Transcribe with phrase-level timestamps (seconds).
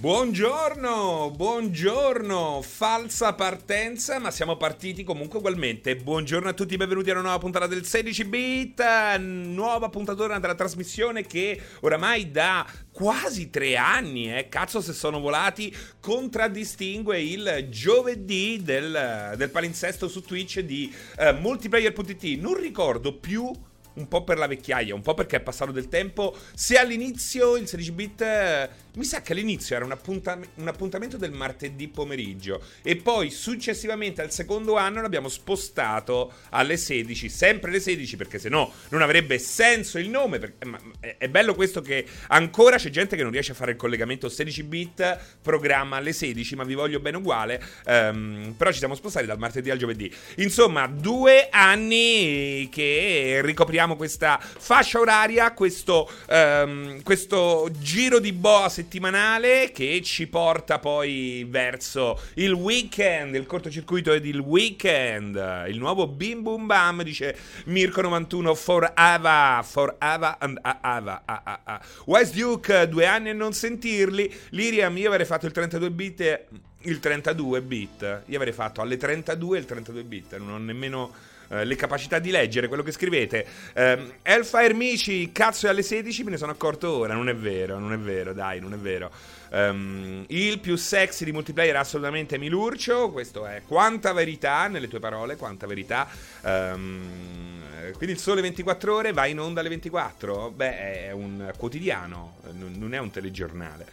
[0.00, 5.94] Buongiorno, buongiorno, falsa partenza, ma siamo partiti comunque ugualmente.
[5.94, 8.82] Buongiorno a tutti, benvenuti a una nuova puntata del 16 bit,
[9.18, 15.70] nuova puntatura della trasmissione che oramai da quasi tre anni, eh, cazzo se sono volati,
[16.00, 22.40] contraddistingue il giovedì del, del palinsesto su Twitch di uh, multiplayer.it.
[22.40, 23.52] Non ricordo più
[23.94, 26.36] un po' per la vecchiaia, un po' perché è passato del tempo.
[26.54, 31.16] Se all'inizio il 16 bit eh, mi sa che all'inizio era un, appuntam- un, appuntamento
[31.16, 37.80] del martedì pomeriggio e poi successivamente al secondo anno l'abbiamo spostato alle 16, sempre alle
[37.80, 40.38] 16 perché se no non avrebbe senso il nome.
[40.38, 40.78] Perché, ma,
[41.18, 44.62] è bello questo che ancora c'è gente che non riesce a fare il collegamento 16
[44.64, 47.62] bit, programma alle 16, ma vi voglio bene uguale.
[47.86, 50.12] Um, però ci siamo spostati dal martedì al giovedì.
[50.36, 59.72] Insomma, due anni che ricopriamo questa fascia oraria, questo, um, questo giro di boa settimanale
[59.72, 65.36] che ci porta poi verso il weekend, il cortocircuito ed il weekend.
[65.68, 71.20] Il nuovo Bim Bum Bam, dice Mirko91, forever, forever and ever.
[71.26, 71.80] Ah, ah, ah.
[72.06, 74.32] West Duke, due anni a non sentirli.
[74.50, 76.44] Liriam, io avrei fatto il 32 bit
[76.84, 78.22] il 32 bit.
[78.24, 81.12] Io avrei fatto alle 32 il 32 bit, non ho nemmeno
[81.50, 83.44] eh, le capacità di leggere quello che scrivete.
[83.74, 87.14] Um, Hellfire Mici, cazzo è alle 16, me ne sono accorto ora.
[87.14, 89.10] Non è vero, non è vero, dai, non è vero.
[89.50, 93.10] Um, il più sexy di multiplayer assolutamente Milurcio.
[93.10, 96.08] Questo è quanta verità nelle tue parole, quanta verità.
[96.42, 97.62] Um,
[97.96, 100.52] quindi il sole 24 ore va in onda alle 24?
[100.52, 103.86] Beh, è un quotidiano, non è un telegiornale.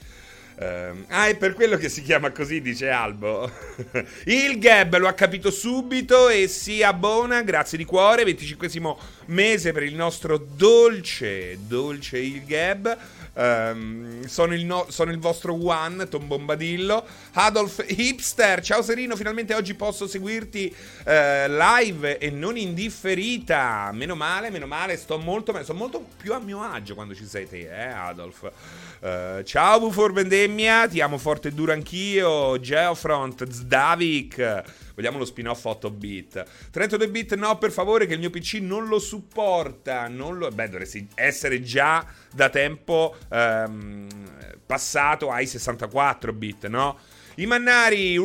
[0.59, 3.47] Uh, ah, è per quello che si chiama così, dice Albo.
[4.25, 8.23] il Gab lo ha capito subito e si abbona, grazie di cuore.
[8.23, 8.95] 25
[9.28, 12.97] mese per il nostro dolce, dolce il Gab.
[13.38, 17.05] Um, sono, il no- sono, il vostro One, Tom Bombadillo.
[17.33, 21.11] Adolf Hipster, ciao Serino, finalmente oggi posso seguirti uh,
[21.47, 23.91] live e non indifferita.
[23.94, 27.47] Meno male, meno male, sto molto, sto molto più a mio agio quando ci sei
[27.47, 28.51] te, eh, Adolf.
[29.00, 32.59] Uh, ciao Bufor Vendemmia, ti amo forte e duro anch'io.
[32.59, 34.63] Geofront, Zdavik.
[34.96, 36.44] Vogliamo lo spin-off 8 bit.
[36.72, 40.08] 32 bit no, per favore, che il mio PC non lo supporta.
[40.08, 40.50] Non lo...
[40.50, 44.08] Beh, dovresti essere già da tempo um,
[44.66, 46.97] passato ai 64 bit, no?
[47.35, 48.18] I mannari.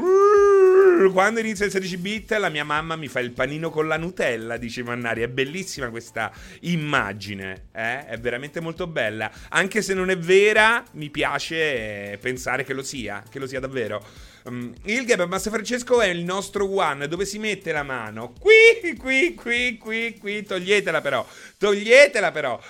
[1.12, 4.56] Quando inizia il 16 bit, la mia mamma mi fa il panino con la Nutella,
[4.56, 5.22] dice mannari.
[5.22, 6.30] È bellissima questa
[6.60, 8.06] immagine, eh?
[8.06, 9.30] È veramente molto bella.
[9.48, 14.04] Anche se non è vera, mi piace pensare che lo sia, che lo sia davvero.
[14.44, 18.32] Um, il Gab Master Francesco è il nostro one dove si mette la mano.
[18.38, 20.42] Qui, qui, qui, qui, qui.
[20.42, 21.26] Toglietela però.
[21.58, 22.60] Toglietela però.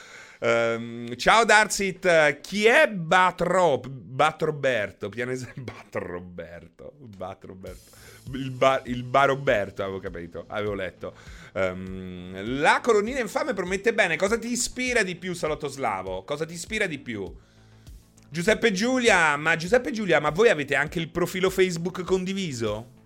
[0.40, 3.80] Um, ciao Darsit, chi è Batro?
[3.86, 5.08] Batroberto?
[5.08, 6.94] Pianese Batroberto.
[6.98, 8.01] Batroberto.
[8.32, 11.14] Il, ba, il Baroberto avevo capito, avevo letto.
[11.54, 14.16] Um, la colonnina infame promette bene.
[14.16, 16.22] Cosa ti ispira di più, Salotto Slavo?
[16.24, 17.30] Cosa ti ispira di più?
[18.32, 23.00] Giuseppe Giulia, ma Giuseppe Giulia, ma voi avete anche il profilo Facebook condiviso?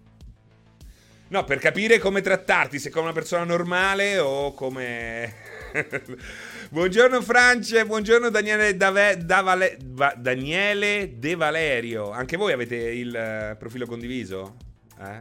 [1.28, 5.34] No, per capire come trattarti, se come una persona normale o come...
[6.70, 12.12] buongiorno France, buongiorno Daniele, Dave, Davale, Va, Daniele De Valerio.
[12.12, 14.65] Anche voi avete il uh, profilo condiviso?
[15.00, 15.18] Eh?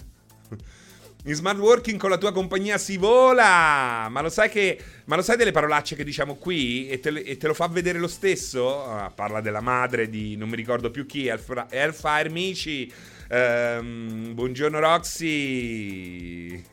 [1.28, 4.08] In smart working con la tua compagnia si vola!
[4.12, 4.80] Ma lo sai che.
[5.06, 6.88] Ma lo sai delle parolacce che diciamo qui?
[6.88, 8.86] E te, e te lo fa vedere lo stesso?
[8.86, 12.94] Ah, parla della madre di non mi ricordo più chi, Hellfire Mici.
[13.28, 16.64] Um, buongiorno Roxy.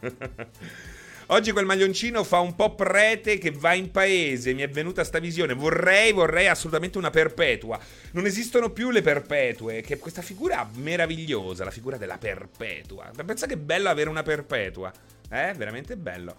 [1.32, 4.52] Oggi quel maglioncino fa un po' prete che va in paese.
[4.52, 5.54] Mi è venuta sta visione.
[5.54, 7.78] Vorrei, vorrei assolutamente una perpetua.
[8.12, 9.80] Non esistono più le perpetue.
[9.80, 13.12] Che questa figura meravigliosa, la figura della perpetua.
[13.24, 14.92] Pensa che bello avere una perpetua.
[15.30, 16.34] Eh, veramente bello.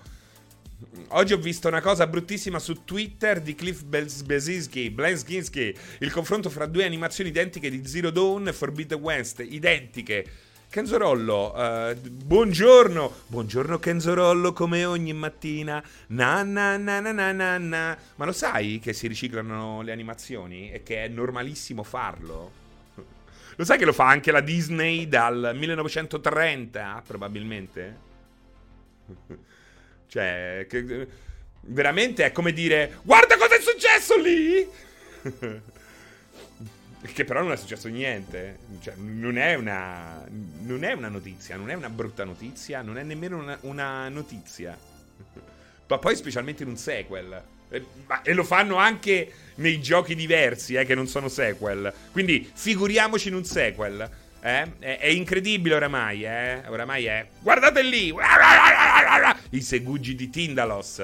[1.09, 5.73] Oggi ho visto una cosa bruttissima su Twitter di Cliff Bezinski, Blenskinski.
[6.00, 9.40] Il confronto fra due animazioni identiche di Zero Dawn e Forbidden West.
[9.40, 13.14] Identiche Kenzorollo, uh, buongiorno.
[13.28, 15.84] Buongiorno Kenzorollo, come ogni mattina.
[16.08, 17.97] Na na na na na na na.
[18.16, 22.52] Ma lo sai che si riciclano le animazioni e che è normalissimo farlo?
[23.58, 28.00] Lo sai che lo fa anche la Disney dal 1930, probabilmente?
[30.08, 31.08] cioè, che,
[31.64, 34.70] veramente è come dire, guarda cosa è successo lì!
[37.02, 38.59] Che però non è successo niente.
[38.80, 40.24] Cioè, non è una.
[40.62, 44.78] Non è una notizia, non è una brutta notizia, non è nemmeno una, una notizia.
[45.88, 47.42] Ma poi, specialmente in un sequel.
[47.70, 47.86] E,
[48.24, 51.92] e lo fanno anche nei giochi diversi, eh, che non sono sequel.
[52.12, 54.09] Quindi figuriamoci in un sequel.
[54.40, 54.72] Eh?
[54.80, 56.62] È, è, incredibile oramai, eh?
[56.68, 57.28] Oramai è.
[57.40, 58.14] Guardate lì!
[59.50, 61.00] I segugi di Tindalos.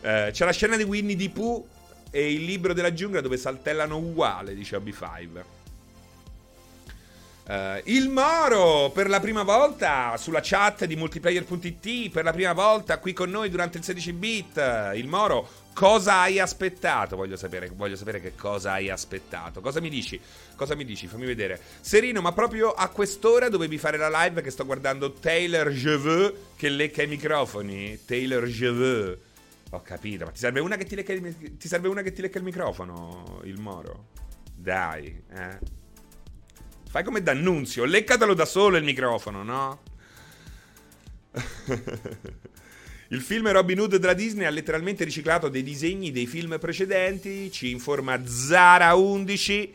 [0.00, 1.66] Eh, c'è la scena di Winnie the Pooh
[2.12, 5.42] e il libro della giungla dove saltellano uguale, dice OB5.
[7.44, 12.98] Uh, il Moro per la prima volta sulla chat di multiplayer.it per la prima volta
[12.98, 14.92] qui con noi durante il 16 bit.
[14.94, 17.16] Il Moro cosa hai aspettato?
[17.16, 19.60] Voglio sapere voglio sapere che cosa hai aspettato.
[19.60, 20.20] Cosa mi dici?
[20.54, 21.08] Cosa mi dici?
[21.08, 21.60] Fammi vedere.
[21.80, 26.68] Serino ma proprio a quest'ora dovevi fare la live che sto guardando Taylor Jeveux che
[26.68, 28.04] lecca i microfoni.
[28.04, 29.18] Taylor Jeveux
[29.72, 32.22] ho capito ma ti serve una che ti lecca il, ti serve una che ti
[32.22, 34.08] lecca il microfono il Moro
[34.54, 35.80] dai eh
[36.92, 39.80] Fai come D'Annunzio, leccatelo da solo il microfono, no?
[43.08, 47.70] il film Robin Hood della Disney ha letteralmente riciclato dei disegni dei film precedenti, ci
[47.70, 49.70] informa Zara11,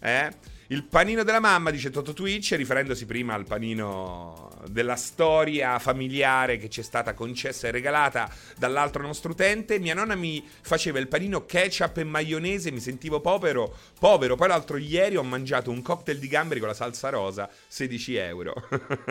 [0.00, 0.30] eh?
[0.68, 6.68] Il panino della mamma, dice Toto Twitch, riferendosi prima al panino della storia familiare che
[6.68, 9.78] ci è stata concessa e regalata dall'altro nostro utente.
[9.78, 14.36] Mia nonna mi faceva il panino ketchup e maionese, mi sentivo povero, povero.
[14.36, 18.54] Poi l'altro ieri ho mangiato un cocktail di gamberi con la salsa rosa, 16 euro.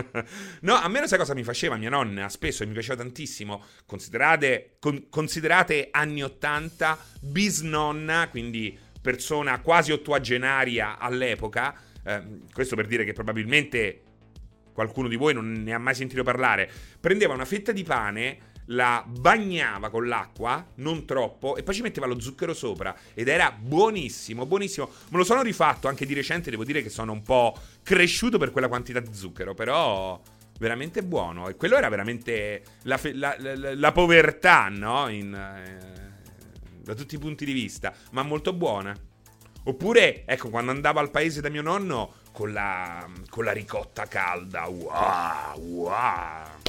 [0.61, 3.63] no, a me non sai cosa mi faceva mia nonna, spesso e mi piaceva tantissimo.
[3.85, 12.21] Considerate, con, considerate anni 80, bisnonna, quindi persona quasi ottuagenaria all'epoca, eh,
[12.53, 14.03] questo per dire che probabilmente
[14.73, 16.69] qualcuno di voi non ne ha mai sentito parlare,
[16.99, 22.05] prendeva una fetta di pane, la bagnava con l'acqua, non troppo, e poi ci metteva
[22.05, 22.95] lo zucchero sopra.
[23.13, 24.89] Ed era buonissimo, buonissimo.
[25.09, 28.51] Me lo sono rifatto anche di recente, devo dire che sono un po' cresciuto per
[28.51, 30.21] quella quantità di zucchero, però
[30.59, 31.49] veramente buono.
[31.49, 35.09] E quello era veramente la, la, la, la povertà, no?
[35.09, 36.09] In, eh,
[36.81, 38.95] da tutti i punti di vista, ma molto buona.
[39.63, 44.67] Oppure, ecco, quando andavo al paese da mio nonno con la, con la ricotta calda,
[44.67, 46.59] wow, wow.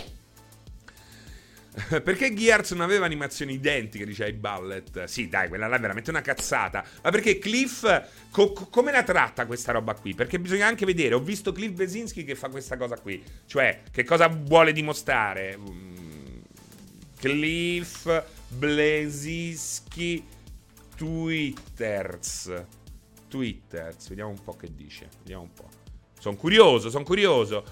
[2.02, 5.04] perché Gears non aveva animazioni identiche, dice ai Ballet?
[5.04, 6.84] Sì, dai, quella là è veramente una cazzata.
[7.02, 7.82] Ma perché Cliff,
[8.30, 10.14] co- co- come la tratta questa roba qui?
[10.14, 13.22] Perché bisogna anche vedere, ho visto Cliff Besinski che fa questa cosa qui.
[13.46, 15.56] Cioè, che cosa vuole dimostrare?
[15.56, 16.40] Mm,
[17.18, 20.22] Cliff Blesischi
[20.94, 22.52] Twitters.
[23.32, 25.08] Twitters, vediamo un po' che dice.
[25.20, 25.66] Vediamo un po'.
[26.20, 27.64] Sono curioso, sono curioso.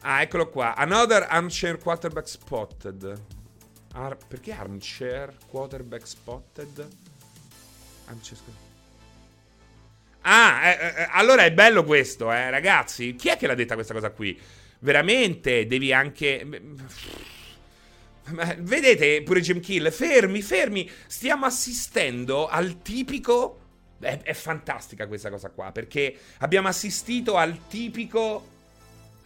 [0.00, 0.74] Ah, eccolo qua.
[0.74, 3.20] Another armchair quarterback spotted.
[3.92, 6.88] Ar- perché armchair quarterback spotted?
[8.06, 8.38] Armchair
[10.22, 13.14] Ah, eh, eh, eh, allora è bello questo, eh, ragazzi.
[13.16, 14.40] Chi è che l'ha detta questa cosa qui?
[14.78, 16.42] Veramente devi anche
[18.58, 23.60] vedete pure Jim Kill, fermi, fermi, stiamo assistendo al tipico...
[23.98, 28.48] È, è fantastica questa cosa qua, perché abbiamo assistito al tipico...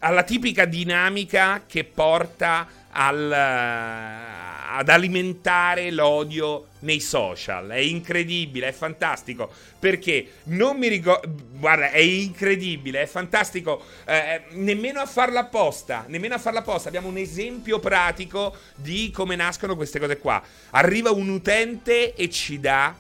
[0.01, 7.69] alla tipica dinamica che porta al, ad alimentare l'odio nei social.
[7.69, 9.53] È incredibile, è fantastico.
[9.79, 11.33] Perché non mi ricordo.
[11.53, 13.85] Guarda, è incredibile, è fantastico.
[14.07, 16.05] Eh, nemmeno a farla apposta.
[16.09, 16.89] Nemmeno a farla apposta.
[16.89, 20.43] Abbiamo un esempio pratico di come nascono queste cose qua.
[20.71, 22.95] Arriva un utente e ci dà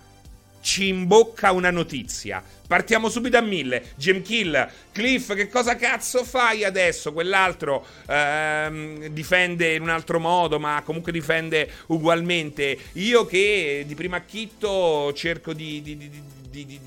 [0.60, 2.42] ci imbocca una notizia.
[2.66, 3.92] Partiamo subito a mille.
[3.96, 7.12] Jim Kill, Cliff, che cosa cazzo fai adesso?
[7.12, 12.78] Quell'altro ehm, difende in un altro modo, ma comunque difende ugualmente.
[12.92, 16.80] Io che di prima acchitto cerco di, di, di,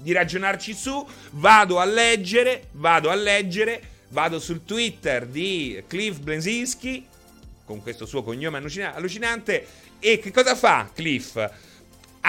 [0.00, 7.06] di, ragionarci su, vado a leggere, vado a leggere, vado sul Twitter di Cliff Blenzinski,
[7.66, 9.66] con questo suo cognome allucinante,
[9.98, 11.66] e che cosa fa Cliff?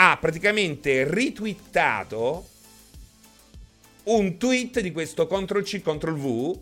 [0.02, 2.48] Ha praticamente ritwittato
[4.04, 6.60] un tweet di questo Ctrl C Ctrl V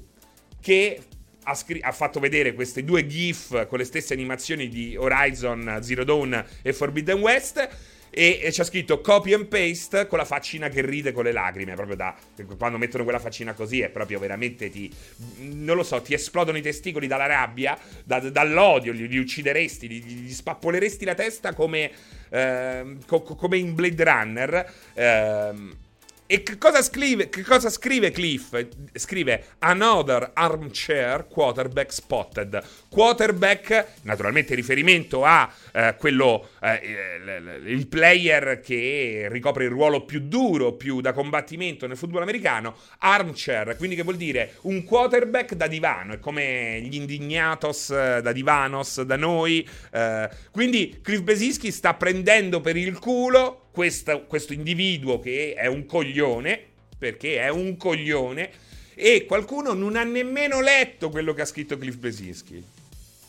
[0.60, 1.04] che
[1.44, 6.04] ha, scr- ha, fatto vedere queste due GIF con le stesse animazioni di Horizon Zero
[6.04, 7.70] Dawn e Forbidden West
[8.18, 11.76] e, e c'è scritto copy and paste con la faccina che ride con le lacrime,
[11.76, 12.16] proprio da
[12.58, 14.92] quando mettono quella faccina così è proprio veramente ti
[15.38, 20.04] non lo so, ti esplodono i testicoli dalla rabbia, da, dall'odio, li, li uccideresti, gli,
[20.04, 21.92] gli, spappoleresti la testa come,
[22.30, 24.74] eh, co- come in Blade Runner.
[24.94, 25.86] Eh,
[26.30, 28.54] E che cosa, scrive, che cosa scrive Cliff?
[28.94, 32.62] Scrive Another armchair quarterback spotted.
[32.90, 40.74] Quarterback, naturalmente riferimento a eh, quello, eh, il player che ricopre il ruolo più duro,
[40.74, 42.76] più da combattimento nel football americano.
[42.98, 48.34] Armchair, quindi che vuol dire un quarterback da divano, è come gli indignatos eh, da
[48.34, 49.66] divanos da noi.
[49.94, 50.30] Eh.
[50.52, 56.60] quindi Cliff Besinski sta prendendo per il culo questa, questo individuo che è un coglione,
[56.98, 58.50] perché è un coglione,
[58.96, 62.64] e qualcuno non ha nemmeno letto quello che ha scritto Cliff Besinski.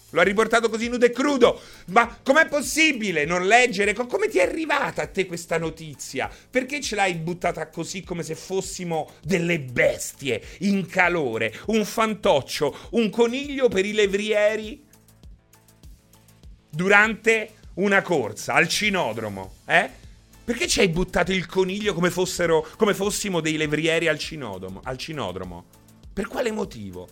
[0.08, 1.60] Lo ha riportato così nudo e crudo.
[1.88, 3.92] Ma com'è possibile non leggere?
[3.92, 6.30] Come ti è arrivata a te questa notizia?
[6.48, 11.52] Perché ce l'hai buttata così come se fossimo delle bestie in calore?
[11.66, 14.82] Un fantoccio, un coniglio per i levrieri?
[16.70, 20.06] Durante una corsa al cinodromo, eh?
[20.48, 24.18] Perché ci hai buttato il coniglio come, fossero, come fossimo dei levrieri al,
[24.84, 25.64] al cinodromo?
[26.10, 27.06] Per quale motivo?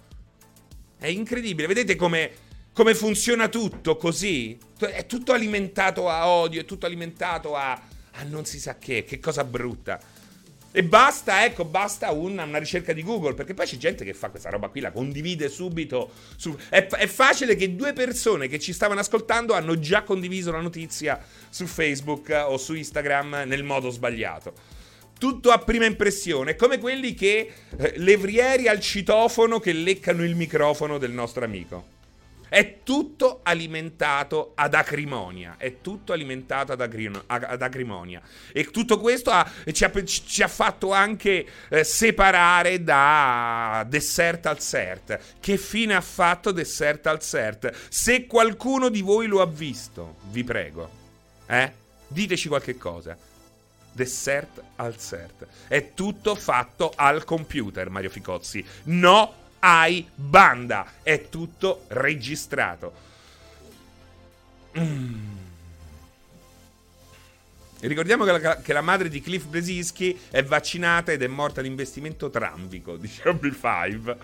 [0.97, 1.67] È incredibile.
[1.67, 2.31] Vedete come,
[2.73, 4.57] come funziona tutto così?
[4.79, 9.21] È tutto alimentato a odio, è tutto alimentato a, a non si sa che, che
[9.21, 10.01] cosa brutta.
[10.77, 14.29] E basta, ecco, basta una, una, ricerca di Google, perché poi c'è gente che fa
[14.29, 16.11] questa roba qui, la condivide subito.
[16.37, 20.61] Su, è, è, facile che due persone che ci stavano ascoltando hanno già condiviso la
[20.61, 21.19] notizia
[21.49, 24.53] su Facebook o su Instagram nel modo sbagliato.
[25.19, 30.99] Tutto a prima impressione, come quelli che eh, levrieri al citofono che leccano il microfono
[30.99, 31.96] del nostro amico.
[32.49, 35.57] È tutto alimentato ad acrimonia.
[35.59, 38.21] È tutto alimentato ad, acrino, ad acrimonia.
[38.53, 44.59] E tutto questo ha, ci, ha, ci, ha, fatto anche eh, separare da Dessert al
[44.59, 45.19] Cert.
[45.41, 47.73] Che fine ha fatto Dessert al Cert?
[47.89, 50.89] Se qualcuno di voi lo ha visto, vi prego,
[51.47, 51.73] eh?
[52.07, 53.17] diteci qualche cosa.
[53.93, 55.47] Dessert al Cert.
[55.67, 58.65] È tutto fatto al computer, Mario Ficozzi.
[58.85, 60.93] No hai banda.
[61.03, 63.05] È tutto registrato.
[64.79, 65.35] Mm.
[67.81, 71.69] Ricordiamo che la, che la, madre di Cliff Bresinski è vaccinata ed è morta di
[71.69, 74.17] investimento trambico, dice B5.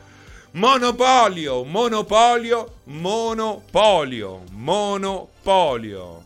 [0.53, 6.25] Monopolio, monopolio, monopolio, monopolio.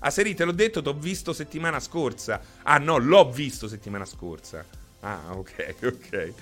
[0.00, 2.40] Ah, Seri, te l'ho detto, t'ho visto settimana scorsa.
[2.62, 4.64] Ah, no, l'ho visto settimana scorsa.
[5.00, 6.32] Ah, ok, ok.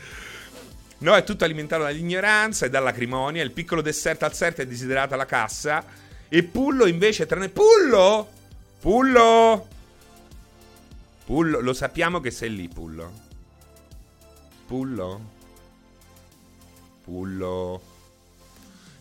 [0.99, 3.43] No, è tutto alimentato dall'ignoranza e dall'acrimonia.
[3.43, 5.85] Il piccolo dessert al set è desiderato alla cassa.
[6.29, 7.47] E Pullo invece tra.
[7.49, 8.29] Pullo!
[8.81, 9.69] Pullo!
[11.25, 13.13] Pullo, lo sappiamo che sei lì, Pullo.
[14.67, 15.21] Pullo?
[17.03, 17.86] Pullo.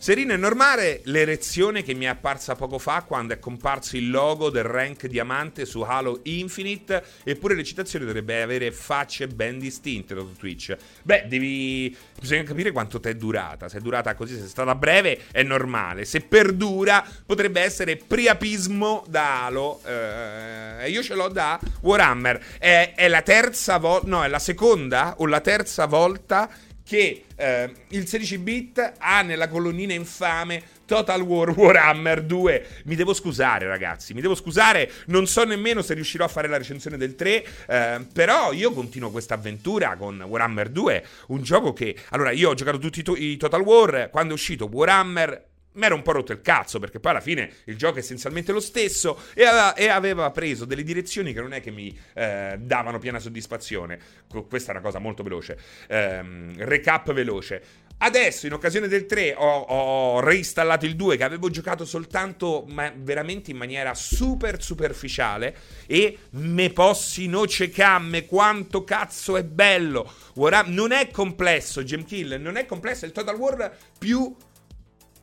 [0.06, 4.52] Serino, è normale l'erezione che mi è apparsa poco fa quando è comparso il logo
[4.52, 7.04] del rank diamante su Halo Infinite?
[7.24, 10.78] Eppure l'eccitazione dovrebbe avere facce ben distinte da Twitch.
[11.02, 11.98] Beh, devi.
[12.20, 13.68] Bisogna capire quanto ti è durata.
[13.68, 16.06] Se è durata così, se è stata breve, è normale.
[16.06, 19.82] Se perdura, potrebbe essere priapismo da Halo.
[19.88, 22.60] Eh, io ce l'ho da Warhammer.
[22.60, 24.08] È, è la terza volta.
[24.08, 26.48] No, è la seconda o la terza volta
[26.86, 32.68] che eh, il 16 bit ha nella colonnina infame Total War Warhammer 2.
[32.86, 34.13] Mi devo scusare, ragazzi.
[34.13, 34.92] Mi devo scusare.
[35.08, 37.46] Non so nemmeno se riuscirò a fare la recensione del 3.
[37.68, 41.06] Eh, però io continuo questa avventura con Warhammer 2.
[41.27, 41.96] Un gioco che.
[42.10, 44.10] Allora, io ho giocato tutti i, to- i Total War.
[44.12, 47.51] Quando è uscito Warhammer mi ero un po' rotto il cazzo perché poi alla fine
[47.65, 51.53] il gioco è essenzialmente lo stesso e aveva, e aveva preso delle direzioni che non
[51.53, 54.00] è che mi eh, davano piena soddisfazione.
[54.48, 55.58] Questa è una cosa molto veloce.
[55.89, 57.84] Um, recap veloce.
[57.98, 62.91] Adesso, in occasione del 3, ho, ho, reinstallato il 2 che avevo giocato soltanto ma
[62.94, 65.55] veramente in maniera super superficiale
[65.86, 70.12] e me possi noce camme, quanto cazzo è bello.
[70.36, 74.36] War non è complesso, Gemkill, non è complesso, è il Total War più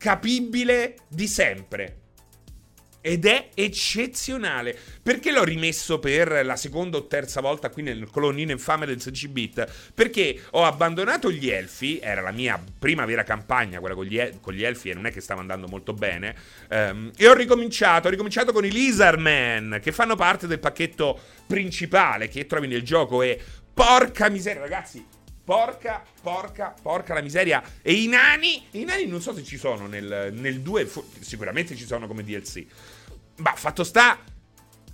[0.03, 1.99] capibile di sempre.
[3.01, 4.77] Ed è eccezionale.
[5.01, 9.29] Perché l'ho rimesso per la seconda o terza volta qui nel colonnino infame del 16
[9.29, 9.93] bit?
[9.95, 14.55] Perché ho abbandonato gli elfi, era la mia prima vera campagna, quella con gli, con
[14.55, 16.35] gli elfi, e non è che stava andando molto bene.
[16.71, 21.17] Um, e ho ricominciato, ho ricominciato con i Lizardmen, che fanno parte del pacchetto
[21.47, 23.23] principale che trovi nel gioco.
[23.23, 23.41] E
[23.73, 25.05] porca miseria, ragazzi,
[25.45, 27.63] Porca, porca, porca la miseria.
[27.83, 30.89] E i nani, i nani non so se ci sono nel, nel 2,
[31.21, 32.65] sicuramente ci sono come DLC.
[33.39, 34.19] Ma fatto sta,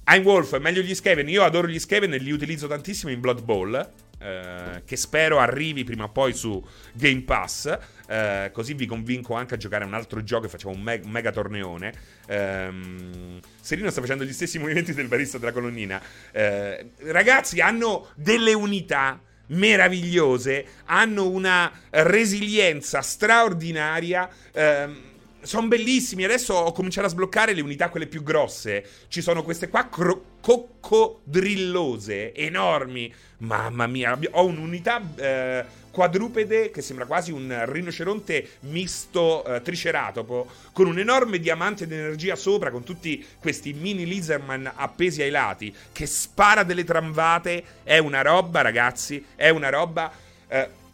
[0.08, 1.28] I'm Wolf, meglio gli Skaven.
[1.28, 3.90] Io adoro gli Skaven e li utilizzo tantissimo in Blood Bowl.
[4.20, 6.64] eh, che spero arrivi prima o poi su
[6.94, 7.78] Game Pass.
[8.08, 11.02] Eh, così vi convinco anche a giocare a un altro gioco e facciamo un, me-
[11.04, 11.92] mega torneone.
[12.26, 16.02] Ehm, Serino sta facendo gli stessi movimenti del barista della colonnina.
[16.32, 24.28] Eh, ragazzi, hanno delle unità meravigliose, hanno una resilienza straordinaria.
[24.52, 25.06] Ehm,
[25.42, 26.24] sono bellissimi.
[26.24, 28.84] Adesso ho cominciato a sbloccare le unità, quelle più grosse.
[29.08, 33.12] Ci sono queste qua cro- coccodrillose, enormi.
[33.38, 40.86] Mamma mia, ho un'unità eh, quadrupede che sembra quasi un rinoceronte misto eh, triceratopo, con
[40.86, 46.62] un enorme diamante d'energia sopra, con tutti questi mini lizardman appesi ai lati, che spara
[46.62, 47.64] delle tramvate.
[47.82, 50.10] È una roba, ragazzi, è una roba...
[50.48, 50.86] Eh,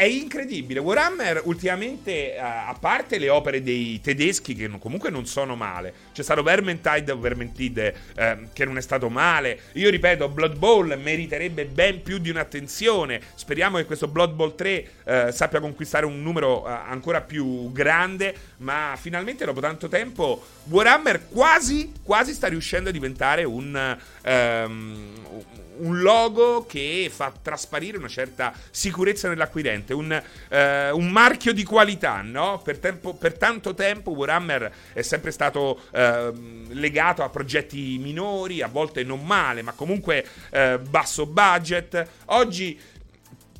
[0.00, 0.80] è incredibile.
[0.80, 6.22] Warhammer ultimamente, uh, a parte le opere dei tedeschi che comunque non sono male, c'è
[6.22, 9.60] stato Vermintide o Vermintide uh, che non è stato male.
[9.74, 13.20] Io ripeto, Blood Bowl meriterebbe ben più di un'attenzione.
[13.34, 18.34] Speriamo che questo Blood Bowl 3 uh, eh, sappia conquistare un numero ancora più grande,
[18.58, 23.98] ma finalmente dopo tanto tempo Warhammer quasi, quasi sta riuscendo a diventare un...
[24.24, 31.64] Um, un logo che fa trasparire una certa sicurezza nell'acquirente, un, eh, un marchio di
[31.64, 32.60] qualità, no?
[32.62, 36.32] Per, tempo, per, tanto tempo Warhammer è sempre stato eh,
[36.68, 42.06] legato a progetti minori, a volte non male, ma comunque eh, basso budget.
[42.26, 42.78] Oggi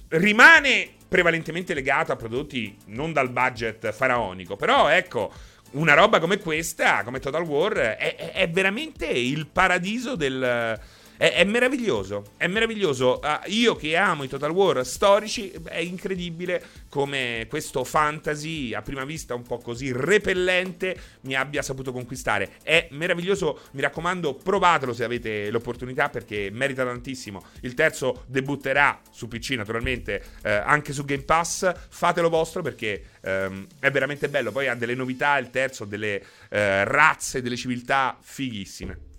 [0.09, 5.33] rimane prevalentemente legato a prodotti non dal budget faraonico, però ecco
[5.73, 10.79] una roba come questa, come Total War, è, è veramente il paradiso del
[11.21, 13.21] è, è meraviglioso, è meraviglioso.
[13.23, 19.05] Uh, io che amo i Total War storici, è incredibile come questo fantasy, a prima
[19.05, 22.53] vista un po' così repellente, mi abbia saputo conquistare.
[22.63, 27.45] È meraviglioso, mi raccomando, provatelo se avete l'opportunità perché merita tantissimo.
[27.61, 31.71] Il terzo debutterà su PC, naturalmente, eh, anche su Game Pass.
[31.91, 34.53] Fatelo vostro perché ehm, è veramente bello.
[34.53, 39.10] Poi ha delle novità, il terzo, delle eh, razze, delle civiltà fighissime.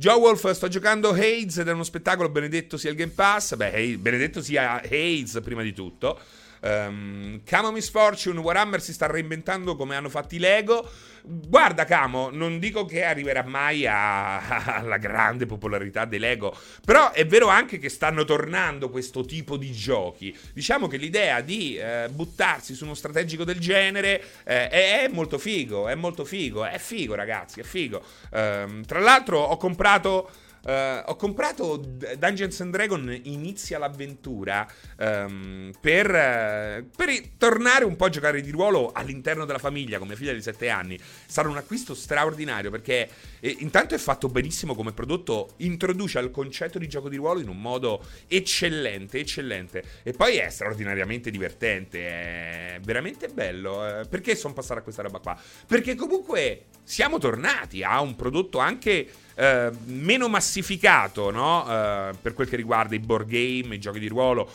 [0.00, 3.56] Joe Wolf sto giocando Hades ed è uno spettacolo, benedetto sia il Game Pass.
[3.56, 6.20] Beh, benedetto sia Hades prima di tutto.
[6.60, 10.88] Um, Camo Misfortune, Warhammer si sta reinventando come hanno fatto i Lego.
[11.22, 17.48] Guarda, Camo, non dico che arriverà mai alla grande popolarità dei Lego, però è vero
[17.48, 20.36] anche che stanno tornando questo tipo di giochi.
[20.52, 25.88] Diciamo che l'idea di eh, buttarsi su uno strategico del genere eh, è, molto figo,
[25.88, 28.02] è molto figo, è figo, ragazzi, è figo.
[28.32, 30.30] Um, tra l'altro, ho comprato.
[30.64, 34.66] Uh, ho comprato Dungeons and Dragons Inizia l'avventura
[34.98, 40.08] um, per, uh, per, tornare un po' a giocare di ruolo all'interno della famiglia con
[40.08, 40.98] mia figlia di 7 anni.
[41.26, 43.08] Stato un acquisto straordinario perché
[43.40, 47.48] eh, intanto è fatto benissimo come prodotto, introduce il concetto di gioco di ruolo in
[47.48, 49.82] un modo eccellente, eccellente.
[50.02, 53.86] E poi è straordinariamente divertente, è veramente bello.
[53.86, 55.38] Eh, perché sono passato a questa roba qua?
[55.66, 61.64] Perché comunque siamo tornati a un prodotto anche eh, meno massificato, no?
[61.68, 64.50] Eh, per quel che riguarda i board game, i giochi di ruolo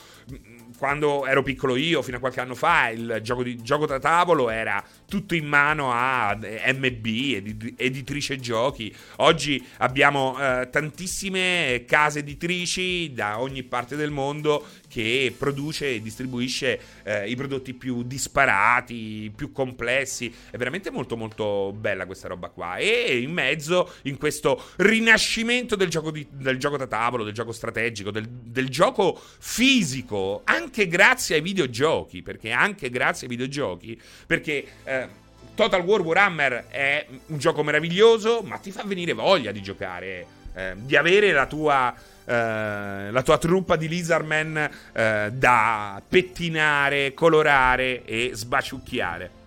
[0.84, 4.50] quando ero piccolo io, fino a qualche anno fa, il gioco, di, gioco da tavolo
[4.50, 8.91] era tutto in mano a MB, edit- editrice giochi.
[9.17, 16.79] Oggi abbiamo eh, tantissime case editrici da ogni parte del mondo che produce e distribuisce
[17.01, 20.32] eh, i prodotti più disparati, più complessi.
[20.51, 22.77] È veramente molto molto bella questa roba qua.
[22.77, 27.51] E in mezzo, in questo rinascimento del gioco, di, del gioco da tavolo, del gioco
[27.51, 34.65] strategico, del, del gioco fisico, anche grazie ai videogiochi, perché anche grazie ai videogiochi, perché...
[34.84, 35.21] Eh,
[35.56, 40.25] Total War Warhammer è un gioco meraviglioso, ma ti fa venire voglia di giocare,
[40.56, 41.93] eh, di avere la tua
[42.25, 49.41] eh, la tua truppa di Lizardmen eh, da pettinare, colorare e sbaciucchiare.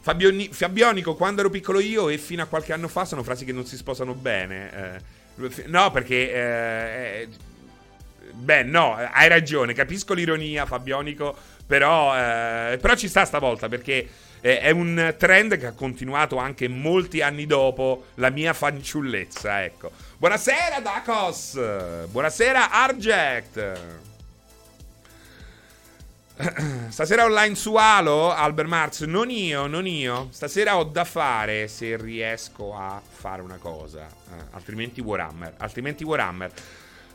[0.00, 3.52] Fabioni- Fabionico, quando ero piccolo io e fino a qualche anno fa sono frasi che
[3.52, 5.00] non si sposano bene.
[5.36, 6.32] Eh, no, perché...
[6.32, 7.28] Eh,
[8.32, 11.34] beh, no, hai ragione, capisco l'ironia, Fabionico,
[11.66, 14.08] però, eh, però ci sta stavolta perché
[14.44, 19.90] è un trend che ha continuato anche molti anni dopo la mia fanciullezza, ecco.
[20.24, 22.06] Buonasera Dacos!
[22.08, 23.78] Buonasera Arject!
[26.88, 29.02] Stasera online su Halo, Albert Marx?
[29.02, 30.28] Non io, non io.
[30.30, 34.06] Stasera ho da fare se riesco a fare una cosa.
[34.06, 35.56] Eh, altrimenti Warhammer.
[35.58, 36.50] Altrimenti Warhammer.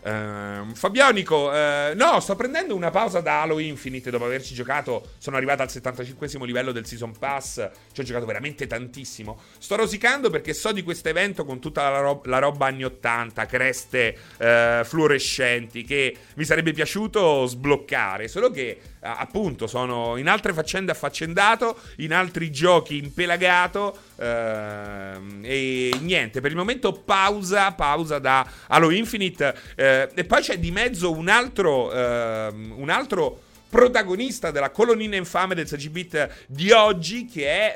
[0.02, 5.12] Uh, Fabionico, uh, no, sto prendendo una pausa da Halo Infinite dopo averci giocato.
[5.18, 7.70] Sono arrivato al 75 livello del Season Pass.
[7.92, 9.40] Ci ho giocato veramente tantissimo.
[9.58, 13.46] Sto rosicando perché so di questo evento con tutta la, ro- la roba anni 80,
[13.46, 18.28] creste uh, fluorescenti, che mi sarebbe piaciuto sbloccare.
[18.30, 24.08] Solo che, appunto, sono in altre faccende affaccendato, in altri giochi impelagato.
[24.20, 29.56] Ehm, e niente, per il momento pausa, pausa da Halo Infinite.
[29.90, 35.54] Eh, e poi c'è di mezzo un altro, uh, un altro protagonista della colonnina infame
[35.54, 37.74] del 16-bit di oggi, che è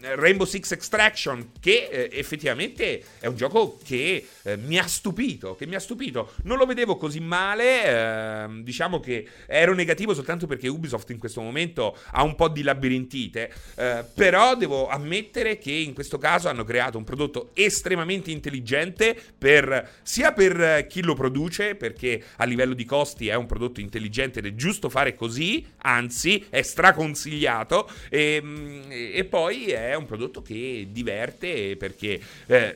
[0.00, 5.56] eh, Rainbow Six Extraction, che eh, effettivamente è un gioco che eh, mi ha stupito,
[5.56, 6.32] che mi ha stupito.
[6.42, 11.40] Non lo vedevo così male, ehm, diciamo che ero negativo soltanto perché Ubisoft in questo
[11.40, 16.64] momento ha un po' di labirintite, eh, però devo ammettere che in questo caso hanno
[16.64, 22.84] creato un prodotto estremamente intelligente per, sia per chi lo produce, perché a livello di
[22.84, 28.40] costi è un prodotto intelligente ed è giusto fare così, così, anzi è straconsigliato e,
[28.42, 32.74] mm, e poi è un prodotto che diverte perché eh,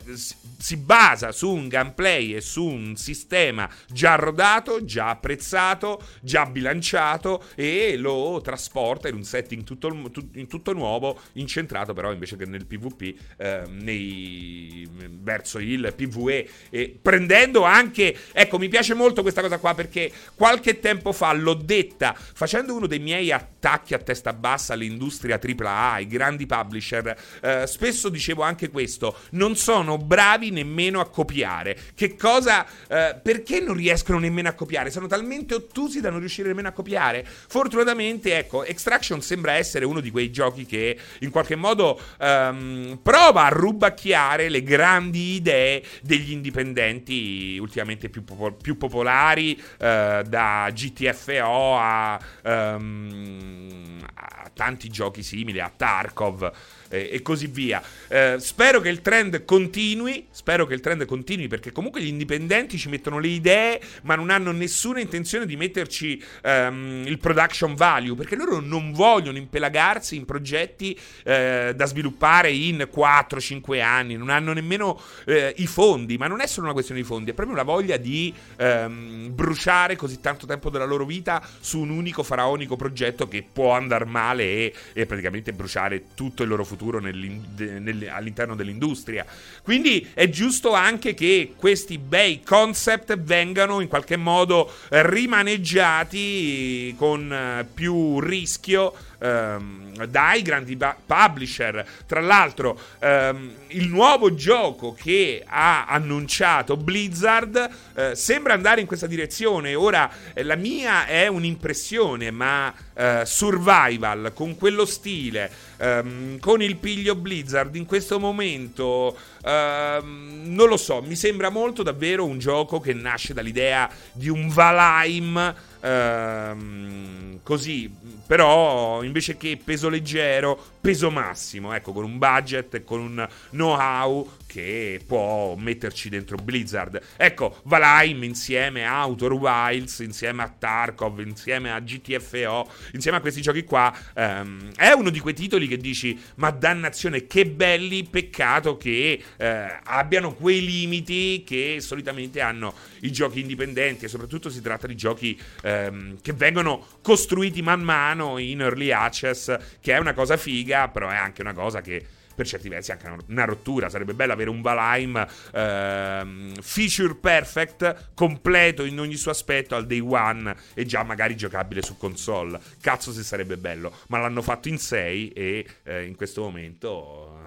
[0.58, 7.42] si basa su un gameplay e su un sistema già rodato, già apprezzato, già bilanciato
[7.56, 10.10] e lo trasporta in un setting tutto,
[10.48, 17.64] tutto nuovo, incentrato però invece che nel PvP eh, nei, verso il PvE e prendendo
[17.64, 22.74] anche, ecco mi piace molto questa cosa qua perché qualche tempo fa l'ho detta facendo
[22.74, 28.42] uno dei miei attacchi a testa bassa all'industria AAA, ai grandi publisher, eh, spesso dicevo
[28.42, 31.74] anche questo, non sono bravi nemmeno a copiare.
[31.94, 34.90] Che cosa, eh, perché non riescono nemmeno a copiare?
[34.90, 37.24] Sono talmente ottusi da non riuscire nemmeno a copiare.
[37.24, 43.46] Fortunatamente, ecco, Extraction sembra essere uno di quei giochi che in qualche modo ehm, prova
[43.46, 51.78] a rubacchiare le grandi idee degli indipendenti ultimamente più, popo- più popolari, eh, da GTFO
[51.78, 56.50] a um, a tanti giochi simili, a Tarkov
[56.94, 57.82] eh, e così via.
[58.08, 62.78] Eh, spero che il trend continui, spero che il trend continui perché comunque gli indipendenti
[62.78, 68.14] ci mettono le idee ma non hanno nessuna intenzione di metterci um, il production value
[68.14, 74.52] perché loro non vogliono impelagarsi in progetti eh, da sviluppare in 4-5 anni, non hanno
[74.52, 77.64] nemmeno eh, i fondi, ma non è solo una questione di fondi, è proprio una
[77.64, 83.26] voglia di um, bruciare così tanto tempo della loro vita su un unico faraonico progetto
[83.26, 89.24] che può andare male e, e praticamente bruciare tutto il loro futuro futuro all'interno dell'industria.
[89.62, 97.66] Quindi è giusto anche che questi bei concept vengano in qualche modo rimaneggiati con eh,
[97.72, 98.92] più rischio
[99.24, 101.86] ehm, dai grandi publisher.
[102.06, 109.06] Tra l'altro, ehm, il nuovo gioco che ha annunciato Blizzard eh, sembra andare in questa
[109.06, 109.74] direzione.
[109.74, 116.76] Ora, eh, la mia è un'impressione, ma eh, survival con quello stile, ehm, con il
[116.76, 122.78] piglio Blizzard in questo momento, ehm, non lo so, mi sembra molto davvero un gioco
[122.80, 125.54] che nasce dall'idea di un Valheim
[125.84, 127.94] Ehm, così,
[128.26, 135.00] però invece che peso leggero, peso massimo, ecco, con un budget con un know-how che
[135.04, 137.00] può metterci dentro Blizzard.
[137.16, 143.40] Ecco, Valheim insieme a Outer Wilds, insieme a Tarkov, insieme a GTFO, insieme a questi
[143.40, 148.76] giochi qua, um, è uno di quei titoli che dici, ma dannazione, che belli, peccato
[148.76, 154.86] che eh, abbiano quei limiti che solitamente hanno i giochi indipendenti e soprattutto si tratta
[154.86, 160.36] di giochi ehm, che vengono costruiti man mano in early access, che è una cosa
[160.36, 163.88] figa, però è anche una cosa che per certi versi anche una rottura.
[163.88, 170.00] Sarebbe bello avere un Valheim ehm, feature perfect, completo in ogni suo aspetto al day
[170.00, 172.60] one e già magari giocabile su console.
[172.80, 177.40] Cazzo se sarebbe bello, ma l'hanno fatto in 6 e eh, in questo momento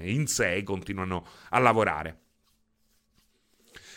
[0.00, 2.19] eh, in 6 continuano a lavorare.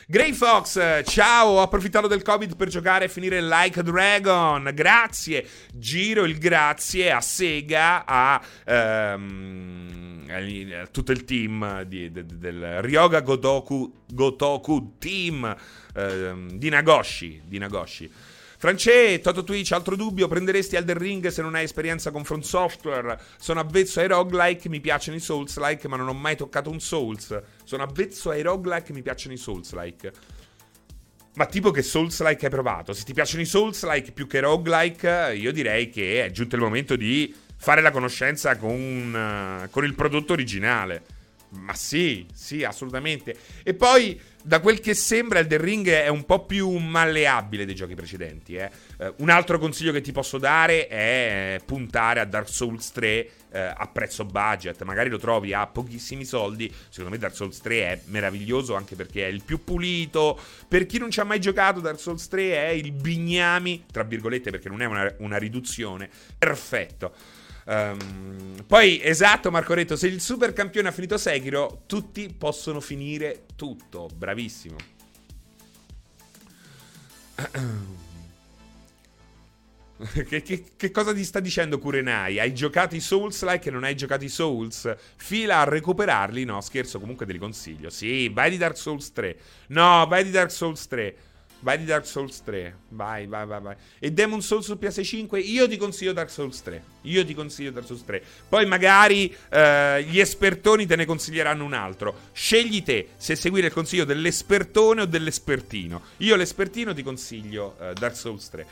[0.06, 4.70] Grey Fox, ciao, ho approfittato del Covid per giocare e finire Like Dragon.
[4.74, 5.48] Grazie.
[5.74, 8.44] Giro il grazie a Sega, a,
[9.16, 15.56] um, a tutto il team di, de, de, del Ryoga Gotoku, Gotoku Team
[15.96, 17.42] uh, di Nagoshi.
[17.46, 18.12] Di Nagoshi.
[18.64, 23.20] France, Toto Twitch, altro dubbio, prenderesti Elden Ring se non hai esperienza con Front Software?
[23.38, 27.42] Sono avvezzo ai roguelike, mi piacciono i Souls-like, ma non ho mai toccato un Souls.
[27.66, 30.14] Sono avvezzo ai roguelike, mi piacciono i Souls-like.
[31.34, 32.94] Ma tipo che Souls-like hai provato?
[32.94, 36.96] Se ti piacciono i Souls-like più che roguelike, io direi che è giunto il momento
[36.96, 41.04] di fare la conoscenza con, uh, con il prodotto originale.
[41.54, 43.36] Ma sì, sì, assolutamente.
[43.64, 47.76] E poi, da quel che sembra, il The Ring è un po' più malleabile dei
[47.76, 48.56] giochi precedenti.
[48.56, 48.72] Eh.
[48.98, 53.58] Uh, un altro consiglio che ti posso dare è puntare a Dark Souls 3 uh,
[53.76, 54.82] a prezzo budget.
[54.84, 56.74] Magari lo trovi a pochissimi soldi.
[56.90, 60.40] Secondo me Dark Souls 3 è meraviglioso anche perché è il più pulito.
[60.68, 64.50] Per chi non ci ha mai giocato, Dark Souls 3 è il bignami, tra virgolette,
[64.50, 67.14] perché non è una, una riduzione, perfetto.
[67.66, 73.46] Um, poi, esatto, Marco Retto, se il super campione ha finito Sekiro, tutti possono finire
[73.56, 74.10] tutto.
[74.16, 74.76] Bravissimo.
[80.12, 82.38] Che, che, che, cosa ti sta dicendo Kurenai?
[82.38, 84.94] Hai giocato i Souls-like e non hai giocato i Souls?
[85.16, 86.44] Fila a recuperarli?
[86.44, 87.90] No, scherzo, comunque te li consiglio.
[87.90, 89.38] Sì, vai di Dark Souls 3.
[89.68, 91.16] No, vai di Dark Souls 3.
[91.64, 92.76] Vai di Dark Souls 3.
[92.90, 93.76] Vai, vai, vai, vai.
[93.98, 95.42] E Demon Souls su PS5?
[95.46, 96.84] Io ti consiglio Dark Souls 3.
[97.04, 98.22] Io ti consiglio Dark Souls 3.
[98.50, 102.16] Poi magari eh, gli espertoni te ne consiglieranno un altro.
[102.34, 106.02] Scegli te se seguire il consiglio dell'espertone o dell'espertino.
[106.18, 108.68] Io l'espertino ti consiglio eh, Dark Souls 3.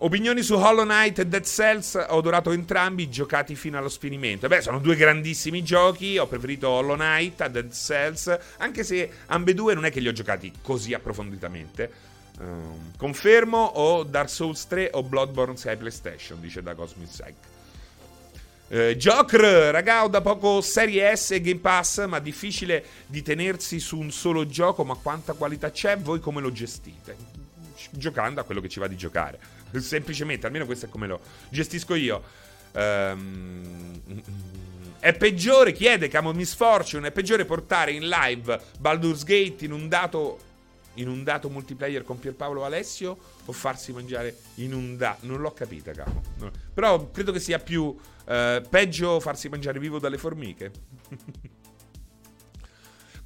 [0.00, 4.46] Opinioni su Hollow Knight e Dead Cells, ho adorato entrambi, giocati fino allo sfinimento.
[4.46, 9.74] Beh, sono due grandissimi giochi, ho preferito Hollow Knight a Dead Cells, anche se ambedue
[9.74, 11.90] non è che li ho giocati così approfonditamente.
[12.38, 17.34] Um, confermo o Dark Souls 3 o Bloodborne 6 PlayStation, dice da Cosmic Psych.
[18.68, 23.80] Eh, Joker, raga, ho da poco Serie S e Game Pass, ma difficile di tenersi
[23.80, 27.47] su un solo gioco, ma quanta qualità c'è, voi come lo gestite?
[27.90, 29.38] Giocando a quello che ci va di giocare.
[29.78, 32.22] Semplicemente, almeno questo è come lo gestisco io.
[32.72, 34.00] Um,
[34.98, 40.46] è peggiore, chiede Camo Misfortune, è peggiore portare in live Baldur's Gate in un dato
[40.94, 45.26] in un dato multiplayer con Pierpaolo Alessio o farsi mangiare in un dato.
[45.26, 46.20] Non l'ho capita, capo.
[46.38, 46.50] No.
[46.74, 47.96] Però credo che sia più uh,
[48.68, 50.72] peggio farsi mangiare vivo dalle formiche.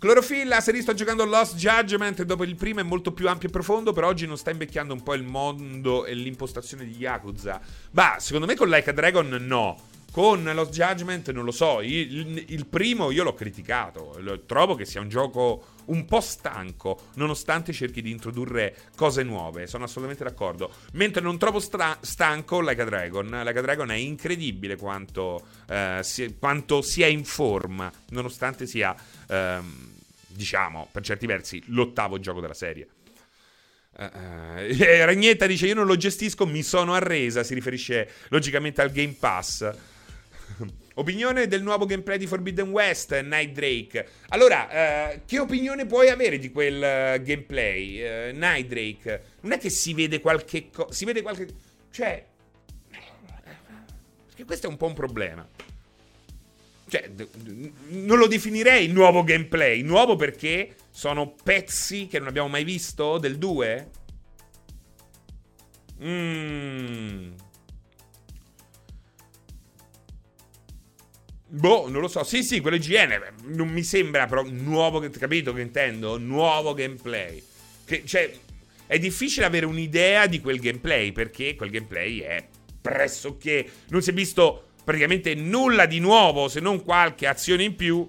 [0.03, 3.93] Clorofilla, se sto giocando Lost Judgment dopo il primo è molto più ampio e profondo,
[3.93, 7.61] però oggi non sta invecchiando un po' il mondo e l'impostazione di Yakuza.
[7.89, 9.81] Bah, secondo me con Like a Dragon no.
[10.11, 14.85] Con Lost Judgment non lo so, il, il, il primo io l'ho criticato, trovo che
[14.85, 20.73] sia un gioco un po' stanco, nonostante cerchi di introdurre cose nuove, sono assolutamente d'accordo.
[20.95, 26.01] Mentre non trovo stra- stanco Like a Dragon, Like a Dragon è incredibile quanto, eh,
[26.03, 28.97] si, quanto sia in forma, nonostante sia...
[29.29, 29.91] Ehm,
[30.35, 32.89] diciamo, per certi versi, l'ottavo gioco della serie.
[33.97, 34.67] Uh, uh,
[35.05, 37.43] Ragnetta dice: Io non lo gestisco, mi sono arresa.
[37.43, 39.71] Si riferisce logicamente al Game Pass.
[40.95, 44.07] opinione del nuovo gameplay di Forbidden West, Night Drake.
[44.29, 49.23] Allora, uh, che opinione puoi avere di quel gameplay, Night Drake?
[49.41, 50.93] Non è che si vede qualche cosa.
[50.93, 51.49] Si vede qualche.
[51.91, 52.27] Cioè.
[54.27, 55.47] Perché questo è un po' un problema.
[56.93, 57.11] Cioè,
[57.89, 59.81] non lo definirei nuovo gameplay.
[59.81, 63.91] Nuovo perché sono pezzi che non abbiamo mai visto del 2?
[66.03, 67.35] Mmm.
[71.47, 72.25] Boh, non lo so.
[72.25, 73.37] Sì, sì, quello IGN.
[73.45, 75.01] Non mi sembra però nuovo.
[75.01, 76.19] Capito che intendo?
[76.19, 77.43] Nuovo gameplay.
[77.87, 78.31] Che, cioè,
[78.87, 82.47] è difficile avere un'idea di quel gameplay perché quel gameplay è
[82.83, 83.67] pressoché.
[83.89, 88.07] Non si è visto praticamente nulla di nuovo se non qualche azione in più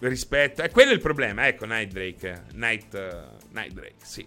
[0.00, 0.62] rispetto...
[0.62, 2.44] E quello è il problema, ecco, Night Drake.
[2.52, 4.26] Night, uh, Night Drake, sì.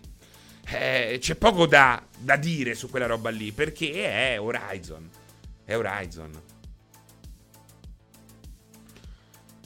[0.70, 5.10] Eh, c'è poco da, da dire su quella roba lì, perché è Horizon.
[5.64, 6.42] È Horizon.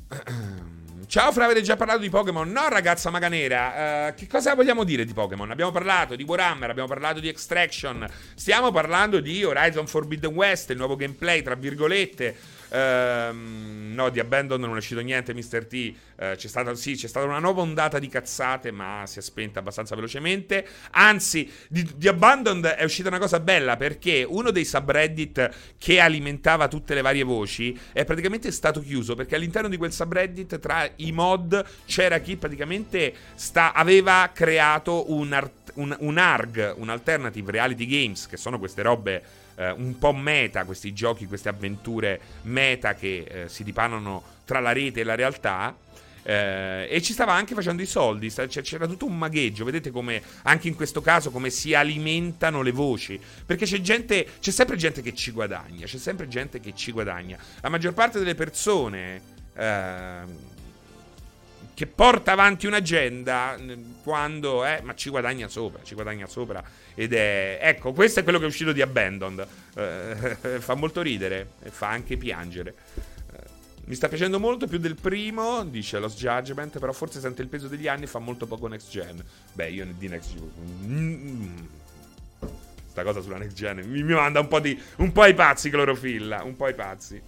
[1.12, 2.50] Ciao Fra, avete già parlato di Pokémon?
[2.50, 4.08] No, ragazza maga nera.
[4.08, 5.52] Uh, che cosa vogliamo dire di Pokémon?
[5.52, 8.10] Abbiamo parlato di Warhammer, abbiamo parlato di Extraction.
[8.34, 12.34] Stiamo parlando di Horizon Forbidden West, il nuovo gameplay, tra virgolette
[12.74, 15.66] Ehm, no, di Abandon non è uscito niente, Mr.
[15.66, 15.94] T.
[16.22, 19.60] Uh, c'è, stata, sì, c'è stata una nuova ondata di cazzate, ma si è spenta
[19.60, 20.66] abbastanza velocemente.
[20.92, 26.68] Anzi, di, di Abandon è uscita una cosa bella perché uno dei subreddit che alimentava
[26.68, 31.12] tutte le varie voci è praticamente stato chiuso perché all'interno di quel subreddit, tra i
[31.12, 37.86] mod, c'era chi praticamente sta, aveva creato un, art, un, un ARG, un Alternative Reality
[37.86, 43.26] Games, che sono queste robe eh, un po' meta questi giochi, queste avventure meta che
[43.28, 45.76] eh, si dipanano tra la rete e la realtà.
[46.24, 49.64] Eh, e ci stava anche facendo i soldi, c'era tutto un magheggio.
[49.64, 53.20] Vedete come anche in questo caso come si alimentano le voci.
[53.46, 57.38] Perché c'è gente, c'è sempre gente che ci guadagna, c'è sempre gente che ci guadagna.
[57.62, 59.22] La maggior parte delle persone
[59.54, 60.22] eh,
[61.74, 63.58] che porta avanti un'agenda
[64.04, 68.38] quando eh, ma ci guadagna sopra, ci guadagna sopra ed è ecco, questo è quello
[68.38, 69.48] che è uscito di Abandoned.
[69.76, 72.76] Eh, fa molto ridere e fa anche piangere.
[73.92, 77.68] Mi sta piacendo molto più del primo, dice Lost Judgment, però forse sente il peso
[77.68, 79.22] degli anni e fa molto poco next gen.
[79.54, 80.52] Beh, io di next gen...
[80.86, 81.58] Mm,
[82.88, 85.70] sta cosa sulla next gen mi, mi manda un po', di, un po' ai pazzi
[85.70, 87.22] clorofilla, un po' ai pazzi.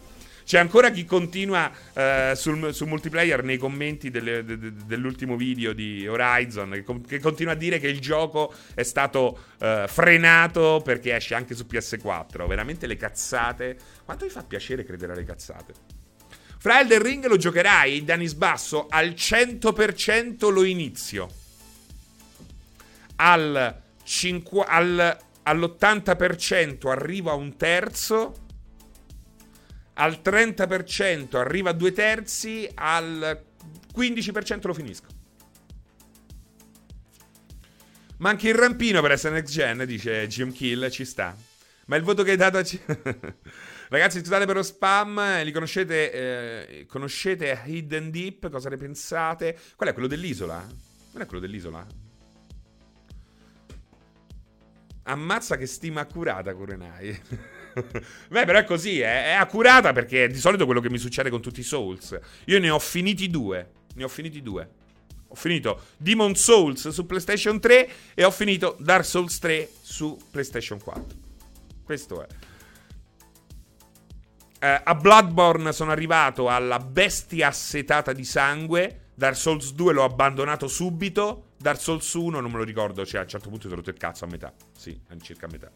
[0.43, 5.73] C'è ancora chi continua uh, sul, sul, multiplayer nei commenti delle, de, de, dell'ultimo video
[5.73, 11.15] di Horizon che, che, continua a dire che il gioco è stato uh, frenato perché
[11.15, 12.45] esce anche su PS4.
[12.47, 13.77] Veramente le cazzate.
[14.03, 15.73] Quanto mi fa piacere credere alle cazzate?
[16.58, 21.29] Fra Elden Ring lo giocherai, Danis Basso, al 100% lo inizio.
[23.17, 28.42] Al, cinqu- al, all'80% arrivo a un terzo
[29.95, 33.45] al 30% arriva a due terzi, al
[33.95, 35.08] 15% lo finisco.
[38.17, 41.36] Ma anche il rampino per essere next gen, dice Jim Kill, ci sta.
[41.88, 42.63] Ma il voto che hai dato a...
[43.89, 49.60] Ragazzi, scusate per lo spam, li conoscete, eh, conoscete Hidden Deep, cosa ne pensate?
[49.75, 50.65] Qual è quello dell'isola?
[51.12, 51.86] Non è quello dell'isola?
[55.03, 57.21] Ammazza che stima accurata, Kurenai.
[58.29, 61.29] Beh, però è così, è, è accurata perché è di solito quello che mi succede
[61.29, 62.17] con tutti i Souls.
[62.45, 63.71] Io ne ho finiti due.
[63.95, 64.69] Ne ho finiti due.
[65.27, 70.79] Ho finito Demon Souls su PlayStation 3 e ho finito Dark Souls 3 su PlayStation
[70.79, 71.17] 4.
[71.83, 72.27] Questo è.
[74.63, 79.09] Uh, a Bloodborne sono arrivato alla bestia assetata di sangue.
[79.15, 81.47] Dark Souls 2 l'ho abbandonato subito.
[81.57, 83.97] Dark Souls 1 non me lo ricordo, cioè a un certo punto ho rotto il
[83.97, 84.53] cazzo a metà.
[84.77, 85.71] Sì, circa a metà.